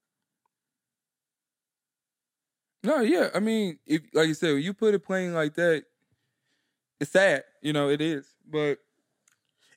[2.83, 3.29] No, yeah.
[3.35, 5.85] I mean, if like you said, you put it plain like that,
[7.01, 7.45] it's sad.
[7.61, 8.27] You know, it is.
[8.49, 8.79] But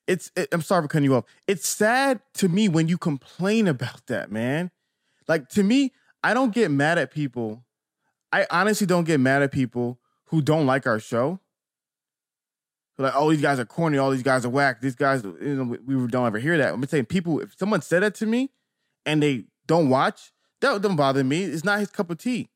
[0.08, 1.26] it's it, I'm sorry for cutting you off.
[1.48, 4.72] It's sad to me when you complain about that, man.
[5.28, 5.94] Like to me,
[6.24, 7.64] I don't get mad at people.
[8.32, 11.40] I honestly don't get mad at people who don't like our show.
[12.98, 13.98] Like, oh, these guys are corny.
[13.98, 14.82] All these guys are whack.
[14.82, 16.74] These guys, you know, we don't ever hear that.
[16.74, 17.40] I'm saying people.
[17.40, 18.52] If someone said that to me,
[19.06, 20.32] and they don't watch,
[20.62, 21.44] that don't bother me.
[21.44, 22.50] It's not his cup of tea.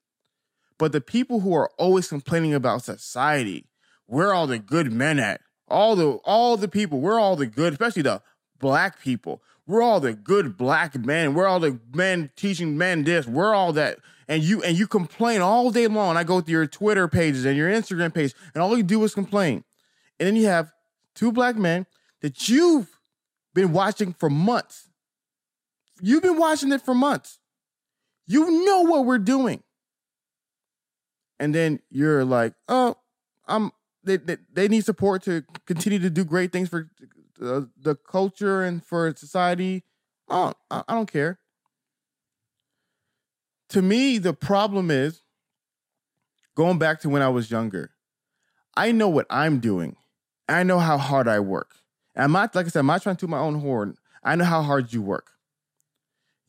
[0.77, 3.67] But the people who are always complaining about society,
[4.05, 5.41] where all the good men at?
[5.67, 8.21] All the all the people, we're all the good, especially the
[8.59, 9.41] black people.
[9.67, 11.35] We're all the good black men.
[11.35, 13.27] We're all the men teaching men this.
[13.27, 13.99] We're all that.
[14.27, 16.17] And you and you complain all day long.
[16.17, 19.13] I go through your Twitter pages and your Instagram page, and all you do is
[19.13, 19.63] complain.
[20.19, 20.71] And then you have
[21.13, 21.85] two black men
[22.21, 22.99] that you've
[23.53, 24.88] been watching for months.
[26.01, 27.39] You've been watching it for months.
[28.27, 29.63] You know what we're doing.
[31.39, 32.95] And then you're like, oh,
[33.47, 33.71] I'm
[34.03, 36.89] they, they, they need support to continue to do great things for
[37.41, 39.83] uh, the culture and for society.
[40.29, 41.39] Oh, I, I don't care.
[43.69, 45.21] To me, the problem is
[46.55, 47.91] going back to when I was younger.
[48.75, 49.95] I know what I'm doing.
[50.47, 51.75] I know how hard I work.
[52.15, 53.95] And I'm not, like I said, I'm not trying to toot my own horn.
[54.23, 55.31] I know how hard you work.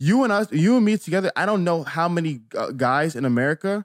[0.02, 3.26] You and us, you and me together, I don't know how many uh, guys in
[3.26, 3.84] America,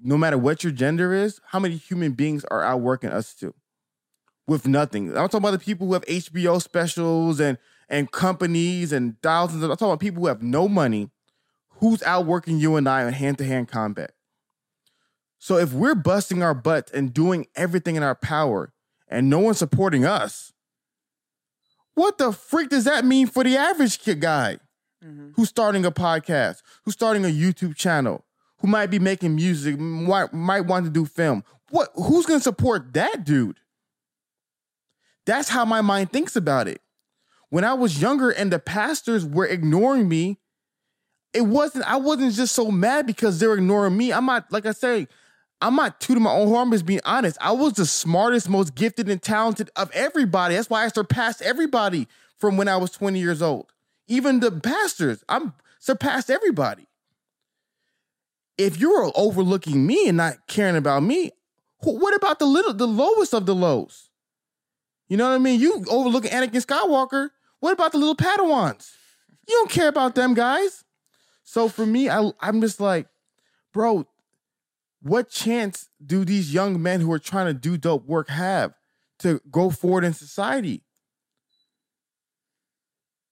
[0.00, 3.54] no matter what your gender is, how many human beings are outworking us too
[4.46, 5.08] with nothing.
[5.08, 7.56] I'm talking about the people who have HBO specials and
[7.88, 11.08] and companies and thousands of I'm talking about people who have no money,
[11.78, 14.12] who's outworking you and I in hand-to-hand combat.
[15.38, 18.74] So if we're busting our butts and doing everything in our power
[19.08, 20.52] and no one's supporting us,
[21.94, 24.58] what the freak does that mean for the average kid guy
[25.04, 25.30] mm-hmm.
[25.34, 28.24] who's starting a podcast, who's starting a YouTube channel,
[28.58, 31.44] who might be making music, might, might want to do film?
[31.70, 31.90] What?
[31.94, 33.58] Who's going to support that dude?
[35.26, 36.80] That's how my mind thinks about it.
[37.50, 40.38] When I was younger and the pastors were ignoring me,
[41.32, 44.12] it wasn't, I wasn't just so mad because they're ignoring me.
[44.12, 45.06] I'm not, like I say,
[45.60, 47.36] I'm not tooting my own horn, just being honest.
[47.40, 50.54] I was the smartest, most gifted, and talented of everybody.
[50.54, 53.70] That's why I surpassed everybody from when I was 20 years old.
[54.10, 56.88] Even the pastors, I'm surpassed everybody.
[58.58, 61.30] If you're overlooking me and not caring about me,
[61.78, 64.10] what about the little, the lowest of the lows?
[65.08, 65.60] You know what I mean?
[65.60, 67.30] You overlooking Anakin Skywalker.
[67.60, 68.90] What about the little Padawans?
[69.48, 70.84] You don't care about them guys.
[71.44, 73.06] So for me, I, I'm just like,
[73.72, 74.08] bro,
[75.02, 78.74] what chance do these young men who are trying to do dope work have
[79.20, 80.82] to go forward in society?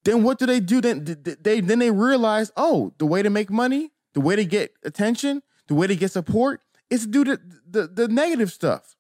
[0.09, 0.81] Then what do they do?
[0.81, 1.05] Then
[1.43, 5.43] they then they realize, oh, the way to make money, the way to get attention,
[5.67, 7.39] the way to get support is to do the
[7.69, 8.97] the, the negative stuff.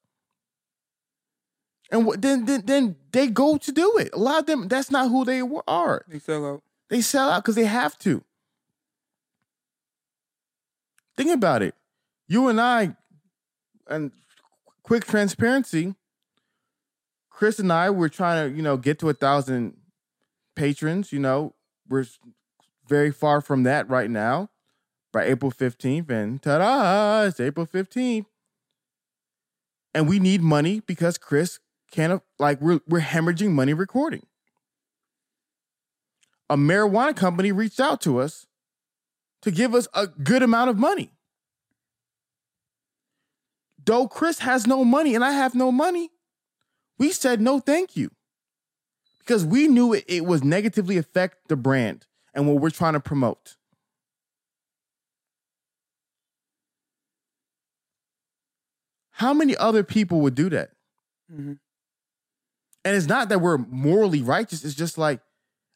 [1.90, 4.10] And then, then then they go to do it.
[4.12, 6.04] A lot of them, that's not who they are.
[6.08, 6.62] They sell out.
[6.90, 8.22] They sell out because they have to.
[11.16, 11.74] Think about it.
[12.26, 12.96] You and I,
[13.86, 14.12] and
[14.82, 15.94] quick transparency.
[17.30, 19.78] Chris and I were trying to, you know, get to a thousand
[20.58, 21.12] patrons.
[21.12, 21.54] You know,
[21.88, 22.04] we're
[22.86, 24.50] very far from that right now.
[25.10, 27.26] By April fifteenth, and ta-da!
[27.26, 28.26] It's April fifteenth,
[29.94, 34.26] and we need money because Chris can't like we're we're hemorrhaging money recording.
[36.50, 38.46] A marijuana company reached out to us
[39.40, 41.12] to give us a good amount of money.
[43.82, 46.10] Though Chris has no money and I have no money,
[46.98, 48.10] we said no thank you.
[49.28, 53.00] Because we knew it, it was negatively affect the brand and what we're trying to
[53.00, 53.56] promote.
[59.10, 60.70] How many other people would do that?
[61.30, 61.54] Mm-hmm.
[62.86, 64.64] And it's not that we're morally righteous.
[64.64, 65.20] It's just like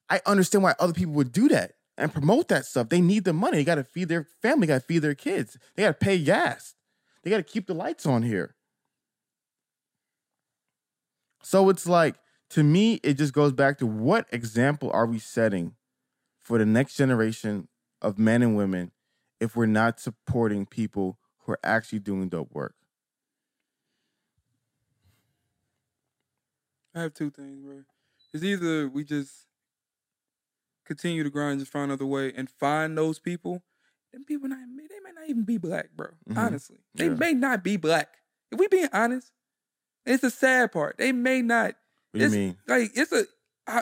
[0.09, 2.89] I understand why other people would do that and promote that stuff.
[2.89, 3.59] They need the money.
[3.59, 4.67] They got to feed their family.
[4.67, 5.59] Got to feed their kids.
[5.77, 6.75] They got to pay gas.
[7.23, 8.55] They got to keep the lights on here.
[11.43, 12.15] So it's like
[12.53, 15.75] to me, it just goes back to what example are we setting
[16.39, 17.69] for the next generation
[18.03, 18.93] of men and women
[19.41, 22.75] if we're not supporting people who are actually doing dope work?
[26.95, 27.85] I have two things, bro.
[28.35, 29.47] It's either we just
[30.87, 33.63] continue to grind, just find another way, and find those people.
[34.13, 36.09] Them people not they may not even be black, bro.
[36.29, 36.39] Mm-hmm.
[36.39, 37.15] Honestly, they yeah.
[37.15, 38.17] may not be black.
[38.51, 39.33] If we being honest,
[40.05, 40.99] it's the sad part.
[40.99, 41.77] They may not.
[42.13, 42.57] What do you mean?
[42.67, 43.25] Like it's a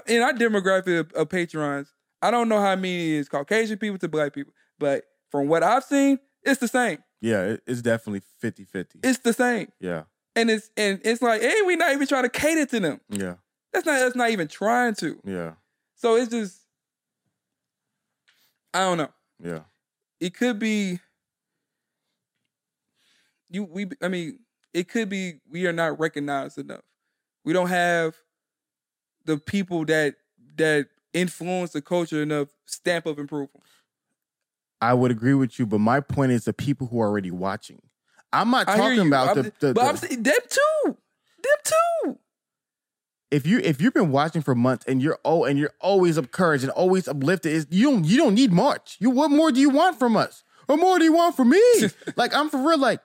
[0.06, 1.92] in our demographic of, of patrons.
[2.22, 5.84] I don't know how many is Caucasian people to black people, but from what I've
[5.84, 6.98] seen, it's the same.
[7.20, 8.86] Yeah, it's definitely 50-50.
[9.02, 9.70] It's the same.
[9.80, 10.04] Yeah.
[10.36, 13.00] And it's and it's like, hey, we not even trying to cater to them.
[13.10, 13.34] Yeah.
[13.72, 15.18] That's not that's not even trying to.
[15.24, 15.52] Yeah.
[15.96, 16.60] So it's just
[18.72, 19.10] I don't know.
[19.42, 19.60] Yeah.
[20.20, 21.00] It could be
[23.50, 24.38] you we I mean,
[24.72, 26.82] it could be we are not recognized enough.
[27.44, 28.16] We don't have
[29.24, 30.16] the people that
[30.56, 33.62] that influence the culture enough stamp of approval.
[34.80, 37.80] I would agree with you, but my point is the people who are already watching.
[38.32, 40.96] I'm not talking about the, the, But I'm saying them too.
[41.42, 41.74] Them
[42.04, 42.18] too.
[43.30, 46.64] if you if you've been watching for months and you're oh and you're always encouraged
[46.64, 48.96] and always uplifted, is you don't you don't need much.
[49.00, 50.44] You what more do you want from us?
[50.66, 51.62] What more do you want from me?
[52.16, 52.78] like I'm for real.
[52.78, 53.00] Like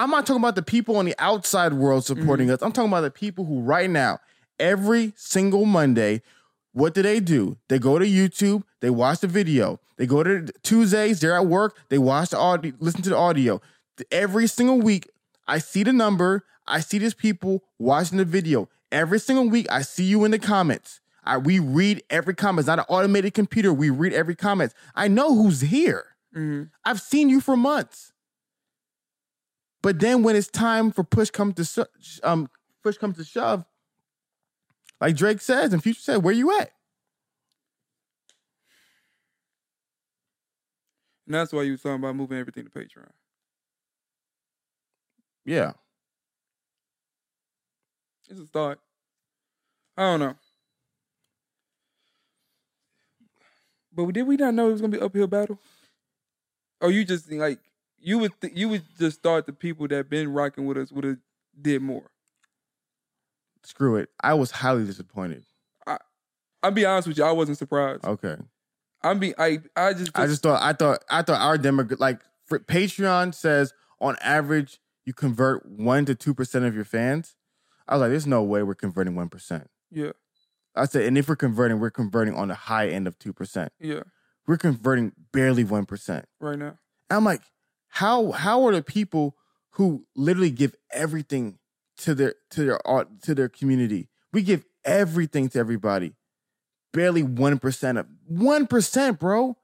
[0.00, 2.54] I'm not talking about the people on the outside world supporting Mm-hmm.
[2.54, 2.62] us.
[2.62, 4.18] I'm talking about the people who right now,
[4.58, 6.22] every single Monday,
[6.72, 7.58] what do they do?
[7.68, 9.78] They go to YouTube, they watch the video.
[9.98, 13.60] They go to Tuesdays, they're at work, they watch the audio, listen to the audio.
[14.10, 15.10] Every single week,
[15.46, 18.68] I see the number, I see these people watching the video.
[18.90, 21.00] Every single week, I see you in the comments.
[21.24, 22.60] I, we read every comment.
[22.60, 23.74] It's not an automated computer.
[23.74, 24.72] We read every comment.
[24.94, 26.06] I know who's here.
[26.34, 26.70] Mhm.
[26.86, 28.12] I've seen you for months.
[29.82, 31.88] But then when it's time for push come to
[32.22, 32.48] um
[32.82, 33.64] push comes to shove,
[35.00, 36.72] like Drake says and Future said, where you at?
[41.26, 43.10] And that's why you was talking about moving everything to Patreon.
[45.44, 45.72] Yeah.
[48.28, 48.80] It's a start.
[49.96, 50.34] I don't know.
[53.92, 55.58] But did we not know it was gonna be uphill battle?
[56.80, 57.58] Or you just like
[58.00, 61.04] you would th- you would just thought the people that been rocking with us would
[61.04, 61.18] have
[61.60, 62.10] did more.
[63.62, 64.08] Screw it.
[64.22, 65.44] I was highly disappointed.
[66.62, 68.04] I'll be honest with you, I wasn't surprised.
[68.04, 68.36] Okay.
[69.02, 72.20] I'm be I I just I just thought I thought I thought our demographic like
[72.44, 77.34] for Patreon says on average you convert one to two percent of your fans.
[77.88, 79.70] I was like, there's no way we're converting one percent.
[79.90, 80.12] yeah
[80.76, 83.72] I said, and if we're converting, we're converting on the high end of two percent.
[83.80, 84.02] yeah
[84.46, 86.26] We're converting barely one percent.
[86.40, 86.76] right now.
[87.08, 87.40] I'm like,
[87.90, 89.36] how how are the people
[89.72, 91.58] who literally give everything
[91.98, 94.08] to their to their art to their community?
[94.32, 96.14] We give everything to everybody.
[96.92, 99.56] Barely one percent of one percent, bro.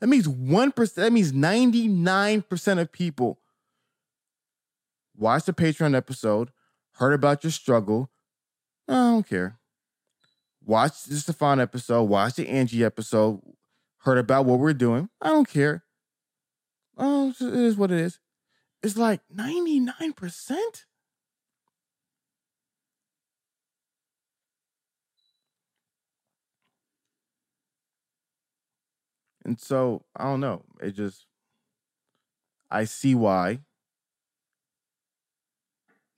[0.00, 1.04] That means one percent.
[1.04, 3.38] That means ninety nine percent of people
[5.16, 6.50] watched the Patreon episode,
[6.94, 8.10] heard about your struggle.
[8.88, 9.58] I don't care.
[10.64, 13.40] Watch the Stephan episode, watch the Angie episode,
[13.98, 15.08] heard about what we're doing.
[15.20, 15.84] I don't care.
[16.96, 18.18] Oh, it is what it is.
[18.82, 20.84] It's like 99%.
[29.44, 30.64] And so, I don't know.
[30.80, 31.26] It just,
[32.70, 33.60] I see why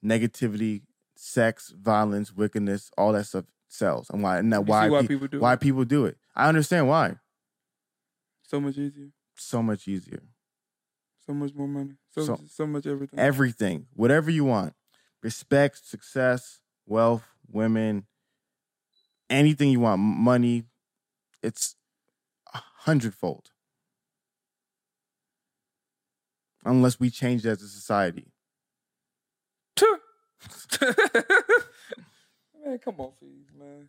[0.04, 0.82] negativity,
[1.16, 4.10] sex, violence, wickedness, all that stuff sells.
[4.10, 5.60] And why, and that why, why pe- people do why it.
[5.60, 6.18] people do it.
[6.36, 7.16] I understand why.
[8.42, 10.20] So much easier, So much easier.
[11.26, 13.18] So much more money, so So- so, much everything.
[13.18, 14.74] everything, whatever you want,
[15.22, 18.06] respect, success, wealth, women,
[19.30, 20.64] anything you want, money,
[21.42, 21.76] it's
[22.52, 23.50] a hundredfold.
[26.64, 28.32] Unless we change as a society.
[32.64, 33.88] man, come on, please, man.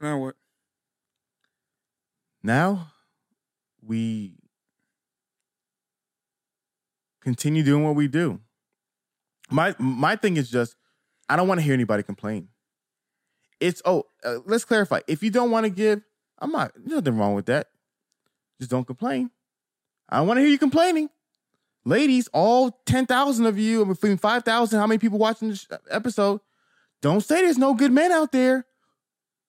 [0.00, 0.36] Now what?
[2.42, 2.92] Now
[3.82, 4.34] we
[7.20, 8.40] continue doing what we do.
[9.50, 10.76] My my thing is just
[11.28, 12.48] I don't want to hear anybody complain.
[13.60, 15.00] It's oh, uh, let's clarify.
[15.06, 16.02] If you don't want to give,
[16.38, 16.72] I'm not.
[16.82, 17.68] Nothing wrong with that.
[18.58, 19.30] Just don't complain.
[20.08, 21.08] I don't want to hear you complaining.
[21.84, 26.40] Ladies, all 10,000 of you, between 5,000, how many people watching this episode?
[27.00, 28.66] Don't say there's no good men out there.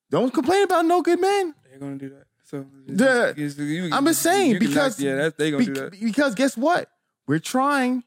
[0.09, 1.55] Don't complain about no good men.
[1.69, 2.27] They're gonna do that.
[2.51, 5.59] So The- it's- you- I'm just saying, you can knock- because- yeah, that's they gonna
[5.65, 5.91] Be- do that.
[5.99, 6.89] Because guess what?
[7.27, 8.03] We're trying,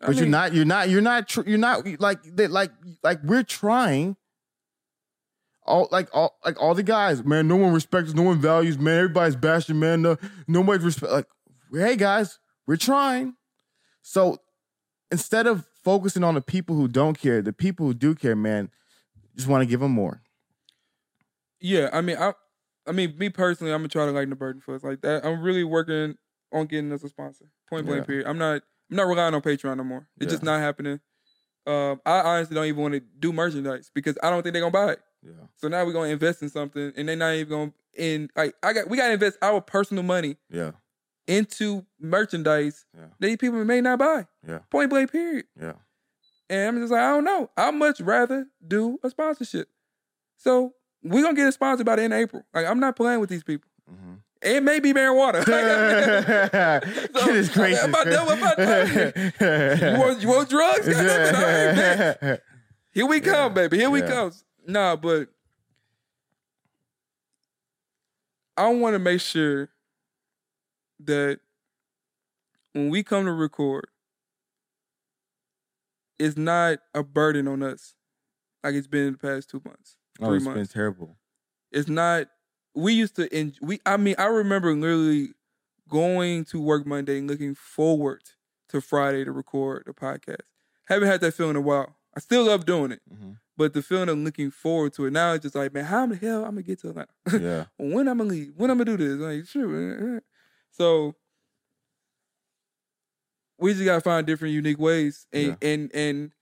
[0.00, 0.52] I but you're not.
[0.52, 0.88] You're not.
[0.88, 1.28] You're not.
[1.28, 2.50] Tr- you're not like that.
[2.50, 2.72] Like
[3.04, 4.16] like we're trying.
[5.64, 7.46] All like all like all the guys, man.
[7.46, 8.12] No one respects.
[8.12, 8.76] No one values.
[8.76, 9.78] Man, everybody's bashing.
[9.78, 10.16] Man, no
[10.48, 11.12] nobody's respect.
[11.12, 11.26] Like,
[11.72, 13.36] hey guys, we're trying.
[14.02, 14.38] So
[15.12, 18.70] instead of focusing on the people who don't care, the people who do care, man,
[19.36, 20.22] just want to give them more.
[21.60, 22.34] Yeah, I mean, I,
[22.88, 25.24] I mean, me personally, I'm gonna try to lighten the burden for us like that.
[25.24, 26.16] I'm really working
[26.52, 27.46] on getting us a sponsor.
[27.68, 28.02] Point blank.
[28.02, 28.06] Yeah.
[28.06, 28.26] Period.
[28.26, 28.62] I'm not.
[28.90, 30.06] I'm not relying on Patreon no more.
[30.20, 31.00] It's just not happening.
[31.66, 34.70] Um, I honestly don't even want to do merchandise because I don't think they're gonna
[34.70, 35.00] buy it.
[35.22, 35.32] Yeah.
[35.56, 37.72] So now we're gonna invest in something, and they're not even gonna.
[37.94, 40.72] In like, I got we gotta invest our personal money Yeah.
[41.26, 43.06] into merchandise Yeah.
[43.18, 44.26] that these people may not buy.
[44.46, 44.58] Yeah.
[44.70, 45.10] Point blank.
[45.10, 45.46] Period.
[45.60, 45.72] Yeah.
[46.48, 47.50] And I'm just like, I don't know.
[47.56, 49.68] I'd much rather do a sponsorship.
[50.36, 52.42] So we're gonna get a sponsor by the end of April.
[52.54, 53.70] Like I'm not playing with these people.
[53.90, 54.14] Mm-hmm.
[54.42, 55.42] It may be marijuana.
[57.28, 57.80] It is crazy.
[57.80, 60.86] I'm about done with my you, want, you want drugs?
[60.86, 62.42] Goddamn it, all right, bet.
[62.92, 63.78] Here we come, baby.
[63.78, 64.06] Here we Yeah.
[64.08, 64.32] come.
[64.66, 65.28] Nah, but
[68.56, 69.68] I want to make sure
[71.04, 71.40] that
[72.72, 73.86] when we come to record,
[76.18, 77.94] it's not a burden on us
[78.64, 79.96] like it's been in the past two months.
[80.20, 81.16] Oh, it's been terrible.
[81.72, 82.28] It's not.
[82.74, 83.32] We used to.
[83.32, 83.80] En- we.
[83.86, 85.30] I mean, I remember literally
[85.88, 88.22] going to work Monday and looking forward
[88.68, 90.40] to Friday to record the podcast.
[90.86, 91.96] Haven't had that feeling in a while.
[92.16, 93.36] I still love doing it, Mhm.
[93.56, 96.16] but the feeling of looking forward to it now it's just like, man, how the
[96.16, 97.08] hell am I'm gonna get to Atlanta?
[97.30, 97.64] Yeah.
[97.78, 98.52] when I'm gonna leave?
[98.56, 99.20] When I'm gonna do this?
[99.20, 100.22] Like, sure.
[100.70, 101.14] So
[103.58, 106.32] we just gotta find different, unique ways, and and and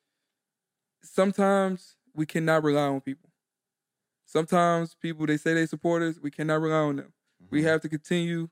[1.02, 3.30] sometimes we cannot rely on people.
[4.34, 7.14] Sometimes people they say they support us, we cannot rely on them.
[7.50, 7.64] We Mhm.
[7.66, 8.50] have to continue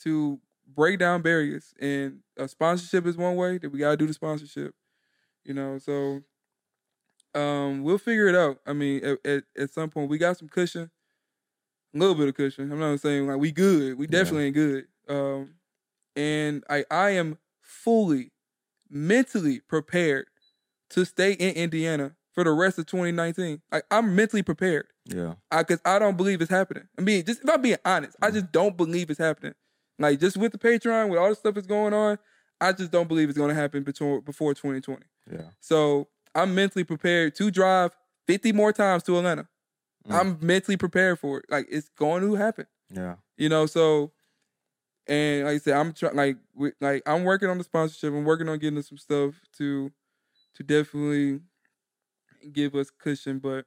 [0.00, 4.14] to break down barriers, and a sponsorship is one way that we gotta do the
[4.14, 4.74] sponsorship.
[5.44, 6.24] You know, so
[7.34, 8.60] um, we'll figure it out.
[8.66, 10.90] I mean, at, at, at some point, we got some cushion,
[11.94, 12.70] a little bit of cushion.
[12.72, 13.98] I'm not saying like we good.
[13.98, 14.10] We Yeah.
[14.10, 14.88] definitely ain't good.
[15.08, 15.54] Um,
[16.16, 18.32] and I I am fully
[18.90, 20.28] mentally prepared
[20.90, 23.62] to stay in Indiana for the rest of 2019.
[23.70, 24.86] Like I'm mentally prepared.
[25.06, 25.34] Yeah.
[25.50, 26.84] I cause I don't believe it's happening.
[26.98, 29.54] I mean, just if I'm being honest, I just don't believe it's happening.
[29.98, 32.18] Like just with the Patreon, with all the stuff that's going on,
[32.60, 35.02] I just don't believe it's gonna happen before before 2020.
[35.30, 35.42] Yeah.
[35.60, 37.92] So I'm mentally prepared to drive
[38.26, 39.48] 50 more times to Atlanta.
[40.08, 40.14] Mm.
[40.14, 41.44] I'm mentally prepared for it.
[41.48, 42.66] Like it's going to happen.
[42.90, 43.16] Yeah.
[43.36, 44.12] You know, so
[45.06, 48.12] and like I said, I'm trying like we, like I'm working on the sponsorship.
[48.12, 49.92] I'm working on getting some stuff to
[50.56, 51.40] to definitely
[52.52, 53.64] give us cushion, but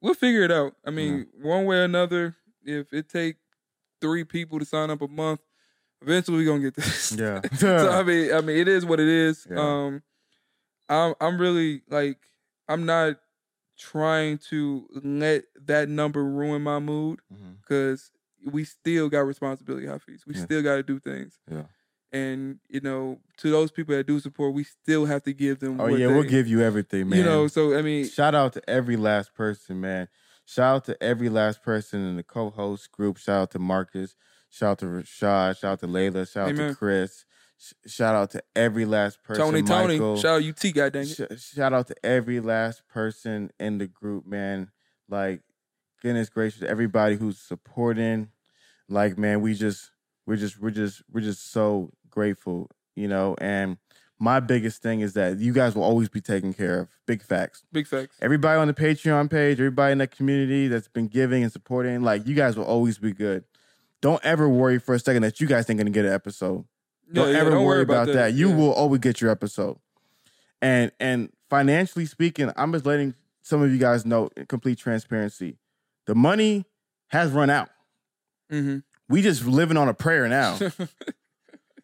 [0.00, 0.74] we'll figure it out.
[0.84, 3.36] I mean, one way or another, if it take
[4.00, 5.40] three people to sign up a month,
[6.02, 7.12] eventually we're gonna get this.
[7.18, 7.40] Yeah.
[7.56, 9.46] so I mean, I mean, it is what it is.
[9.50, 9.56] Yeah.
[9.58, 10.02] Um,
[10.88, 12.18] I'm I'm really like
[12.68, 13.16] I'm not
[13.78, 17.20] trying to let that number ruin my mood
[17.62, 18.10] because
[18.46, 20.26] we still got responsibility, Hafeez.
[20.26, 20.44] We Yeah.
[20.44, 21.38] still got to do things.
[21.50, 21.64] Yeah.
[22.14, 25.80] And you know, to those people that do support, we still have to give them.
[25.80, 27.18] Oh yeah, we'll give you everything, man.
[27.18, 30.06] You know, so I mean, Shout out to every last person, man.
[30.46, 33.18] Shout out to every last person in the co-host group.
[33.18, 34.14] Shout out to Marcus.
[34.48, 35.58] Shout out to Rashad.
[35.58, 36.30] Shout out to Layla.
[36.30, 36.70] Shout out Amen.
[36.70, 37.24] to Chris.
[37.58, 39.42] Sh- shout out to every last person.
[39.42, 41.40] Tony, Tony, shout out UT, God dang it.
[41.40, 44.70] Sh- shout out to every last person in the group, man.
[45.08, 45.40] Like,
[46.00, 48.28] goodness gracious, everybody who's supporting.
[48.88, 49.90] Like, man, we just,
[50.26, 53.34] we're just, we're just, we're just so grateful, you know.
[53.40, 53.76] And
[54.18, 56.88] my biggest thing is that you guys will always be taken care of.
[57.06, 57.64] Big facts.
[57.72, 58.16] Big facts.
[58.22, 62.26] Everybody on the Patreon page, everybody in that community that's been giving and supporting, like,
[62.26, 63.44] you guys will always be good.
[64.00, 66.64] Don't ever worry for a second that you guys ain't gonna get an episode.
[67.12, 68.32] Don't Yeah, yeah, ever don't worry about, that.
[68.34, 68.56] You Yeah.
[68.56, 69.78] will always get your episode.
[70.62, 75.58] And and financially speaking, I'm just letting some of you guys know in complete transparency.
[76.06, 76.64] The money
[77.08, 77.68] has run out.
[78.50, 78.78] Mm-hmm.
[79.08, 80.58] We just living on a prayer now.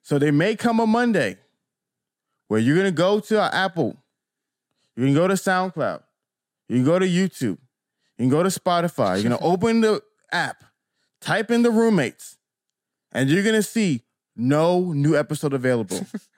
[0.03, 1.37] so they may come a Monday
[2.49, 3.97] where you're gonna go to Apple,
[4.97, 6.03] you can go to SoundCloud,
[6.69, 7.59] you can go to YouTube, you
[8.19, 10.65] can go to Spotify, you're gonna open the app,
[11.21, 12.37] type in the roommates,
[13.13, 14.03] and you're gonna see
[14.37, 16.07] no new episode available.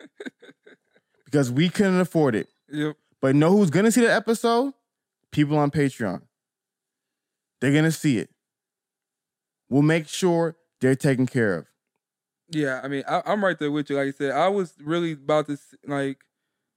[1.32, 2.48] because we couldn't afford it.
[2.70, 2.94] yep.
[3.22, 4.74] But know who's gonna see the episode?
[5.30, 6.20] People on Patreon.
[7.60, 8.28] They're gonna see it.
[9.70, 11.66] We'll make sure they're taken care of.
[12.52, 13.96] Yeah, I mean, I, I'm right there with you.
[13.96, 16.18] Like I said, I was really about to like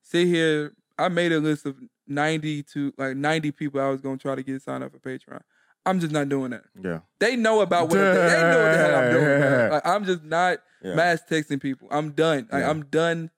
[0.01, 0.73] sit here.
[0.97, 1.75] I made a list of
[2.07, 5.41] 90 to like 90 people I was gonna try to get signed up for Patreon.
[5.85, 6.63] I'm just not doing that.
[6.81, 6.99] Yeah.
[7.19, 9.25] They know about what I'm, they know what the hell I'm doing.
[9.39, 9.71] man.
[9.71, 10.95] Like, I'm just not Yeah.
[10.95, 11.87] mass texting people.
[11.91, 12.47] I'm done.
[12.51, 12.69] Like, Yeah.
[12.69, 13.29] I'm done.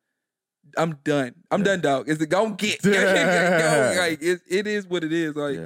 [0.78, 1.34] I'm done.
[1.50, 1.66] I'm Yeah.
[1.66, 2.10] done, dog.
[2.10, 2.84] Is it gonna get?
[2.86, 5.36] like it, it is what it is.
[5.36, 5.60] Like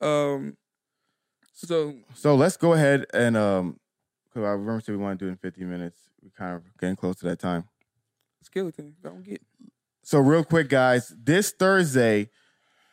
[0.00, 0.56] um.
[1.52, 3.80] So So let's go ahead and um
[4.38, 5.98] because I remember said we want to do it in 50 minutes.
[6.22, 7.64] We're kind of getting close to that time.
[8.42, 9.42] skeleton don't get.
[10.02, 12.30] So real quick, guys, this Thursday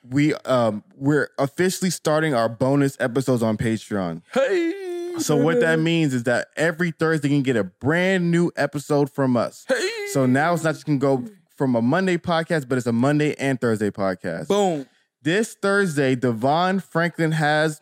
[0.07, 4.21] we um we're officially starting our bonus episodes on Patreon.
[4.33, 5.13] Hey.
[5.17, 9.09] So what that means is that every Thursday you can get a brand new episode
[9.11, 9.65] from us.
[9.67, 10.07] Hey.
[10.11, 11.25] So now it's not just gonna go
[11.55, 14.47] from a Monday podcast, but it's a Monday and Thursday podcast.
[14.47, 14.85] boom.
[15.21, 17.81] This Thursday, DeVon Franklin has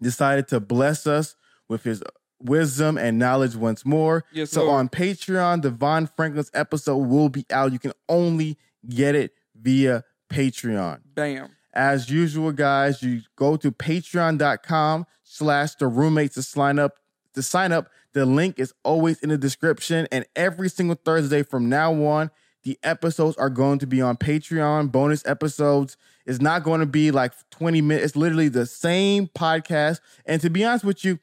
[0.00, 1.36] decided to bless us
[1.68, 2.02] with his
[2.40, 4.24] wisdom and knowledge once more.
[4.32, 4.78] Yes, so Lord.
[4.78, 7.72] on Patreon, DeVon Franklin's episode will be out.
[7.72, 8.58] You can only
[8.88, 11.00] get it via Patreon.
[11.14, 11.50] Bam.
[11.72, 16.96] As usual, guys, you go to patreon.com slash the roommates to sign up.
[17.34, 20.08] To sign up, the link is always in the description.
[20.10, 22.30] And every single Thursday from now on,
[22.62, 24.90] the episodes are going to be on Patreon.
[24.90, 28.06] Bonus episodes is not going to be like 20 minutes.
[28.06, 30.00] It's literally the same podcast.
[30.24, 31.18] And to be honest with you,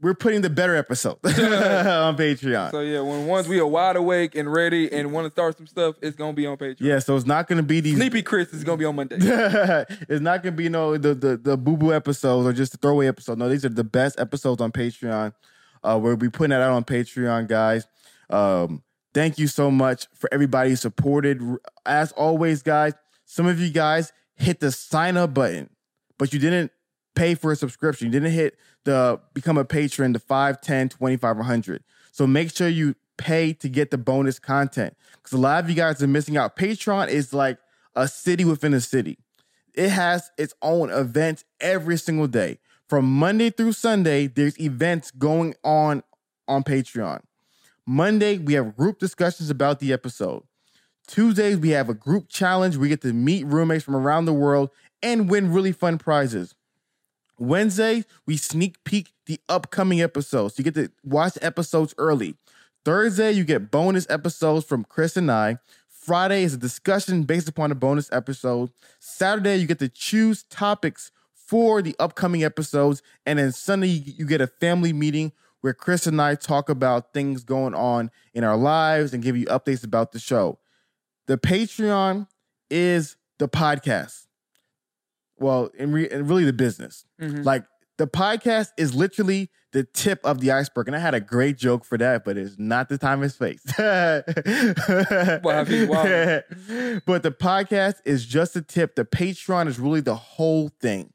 [0.00, 2.70] we're putting the better episode on Patreon.
[2.70, 5.66] So yeah, when once we are wide awake and ready and want to start some
[5.66, 6.76] stuff, it's gonna be on Patreon.
[6.80, 9.16] yeah, so it's not gonna be these Sleepy Chris is gonna be on Monday.
[9.20, 13.06] it's not gonna be no the the, the boo boo episodes or just the throwaway
[13.06, 13.38] episode.
[13.38, 15.32] No, these are the best episodes on Patreon.
[15.82, 17.86] Uh, we'll be putting that out on Patreon, guys.
[18.28, 18.82] Um,
[19.14, 21.40] thank you so much for everybody who supported.
[21.86, 22.92] As always, guys,
[23.24, 25.70] some of you guys hit the sign up button,
[26.18, 26.72] but you didn't
[27.16, 28.06] pay for a subscription.
[28.06, 31.82] You didn't hit the become a patron, the 5, 10, 25, 100.
[32.12, 35.74] So make sure you pay to get the bonus content because a lot of you
[35.74, 36.54] guys are missing out.
[36.56, 37.58] Patreon is like
[37.96, 39.18] a city within a city.
[39.74, 42.58] It has its own events every single day.
[42.88, 46.02] From Monday through Sunday, there's events going on
[46.46, 47.20] on Patreon.
[47.84, 50.44] Monday, we have group discussions about the episode.
[51.06, 52.76] Tuesdays, we have a group challenge.
[52.76, 54.70] We get to meet roommates from around the world
[55.02, 56.55] and win really fun prizes.
[57.38, 60.58] Wednesday, we sneak peek the upcoming episodes.
[60.58, 62.34] You get to watch episodes early.
[62.84, 65.58] Thursday, you get bonus episodes from Chris and I.
[65.88, 68.70] Friday is a discussion based upon the bonus episode.
[69.00, 73.02] Saturday, you get to choose topics for the upcoming episodes.
[73.26, 77.42] And then Sunday, you get a family meeting where Chris and I talk about things
[77.42, 80.58] going on in our lives and give you updates about the show.
[81.26, 82.28] The Patreon
[82.70, 84.25] is the podcast
[85.38, 87.04] well, in, re- in really the business.
[87.20, 87.42] Mm-hmm.
[87.42, 87.64] Like
[87.98, 90.86] the podcast is literally the tip of the iceberg.
[90.86, 93.60] And I had a great joke for that, but it's not the time and space.
[93.76, 94.24] but
[97.22, 98.94] the podcast is just the tip.
[98.94, 101.12] The Patreon is really the whole thing.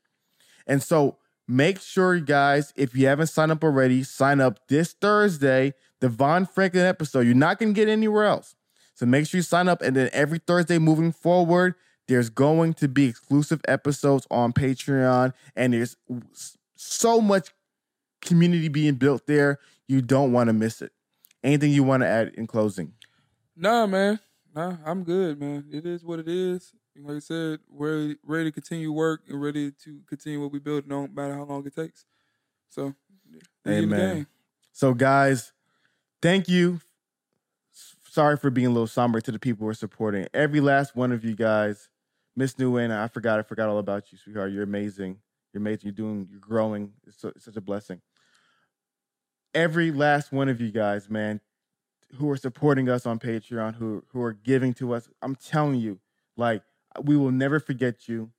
[0.68, 1.18] And so
[1.48, 6.50] make sure, you guys, if you haven't signed up already, sign up this Thursday, DeVon
[6.50, 7.22] Franklin episode.
[7.22, 8.56] You're not going to get anywhere else.
[8.94, 9.82] So make sure you sign up.
[9.82, 11.74] And then every Thursday moving forward,
[12.08, 15.96] there's going to be exclusive episodes on Patreon, and there's
[16.76, 17.50] so much
[18.22, 19.60] community being built there.
[19.88, 20.92] You don't want to miss it.
[21.44, 22.94] Anything you want to add in closing?
[23.56, 24.20] Nah, man.
[24.54, 25.66] Nah, I'm good, man.
[25.72, 26.74] It is what it is.
[27.00, 30.88] Like I said, we're ready to continue work and ready to continue what we build,
[30.88, 32.06] no matter how long it takes.
[32.70, 32.94] So,
[33.68, 34.28] amen.
[34.74, 35.54] So, guys,
[36.22, 36.82] thank you.
[38.12, 40.28] Sorry for being a little somber to the people we're supporting.
[40.34, 41.88] Every last one of you guys
[42.36, 44.52] Miss Nguyen, I forgot, I forgot all about you, sweetheart.
[44.52, 45.18] You're amazing.
[45.54, 45.82] You're amazing.
[45.84, 46.94] You're doing, you're growing.
[47.06, 48.02] It's, so, it's such a blessing.
[49.54, 51.42] Every last one of you guys, man,
[52.16, 56.00] who are supporting us on Patreon, who who are giving to us, I'm telling you,
[56.38, 56.64] like
[57.02, 58.32] we will never forget you.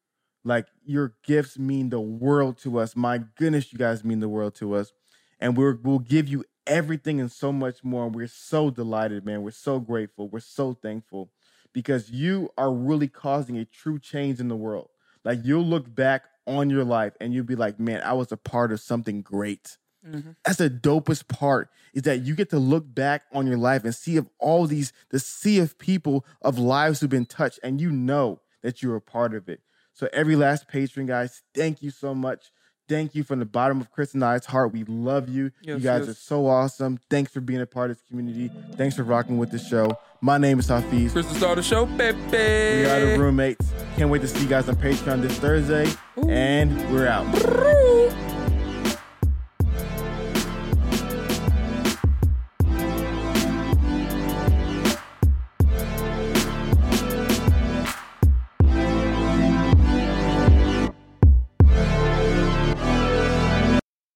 [0.44, 2.96] Like your gifts mean the world to us.
[2.96, 4.92] My goodness, you guys mean the world to us,
[5.38, 8.08] and we're, we'll give you everything and so much more.
[8.08, 9.42] We're so delighted, man.
[9.42, 10.28] We're so grateful.
[10.28, 11.30] We're so thankful
[11.72, 14.88] because you are really causing a true change in the world.
[15.24, 18.36] Like you'll look back on your life and you'll be like, man, I was a
[18.36, 19.78] part of something great.
[20.06, 20.32] Mm-hmm.
[20.44, 23.94] That's the dopest part is that you get to look back on your life and
[23.94, 27.92] see of all these, the sea of people of lives who've been touched, and you
[27.92, 29.60] know that you're a part of it.
[29.92, 32.50] So every last patron, guys, thank you so much.
[32.88, 34.72] Thank you from the bottom of Chris and I's heart.
[34.72, 35.50] We love you.
[35.62, 36.08] Yes, you guys yes.
[36.08, 36.98] are so awesome.
[37.08, 38.50] Thanks for being a part of this community.
[38.76, 39.98] Thanks for rocking with the show.
[40.20, 41.12] My name is Hafeez.
[41.12, 42.18] Chris the Star the Show, baby.
[42.30, 43.72] We are the roommates.
[43.96, 45.90] Can't wait to see you guys on Patreon this Thursday.
[46.18, 46.28] Ooh.
[46.28, 48.31] And we're out.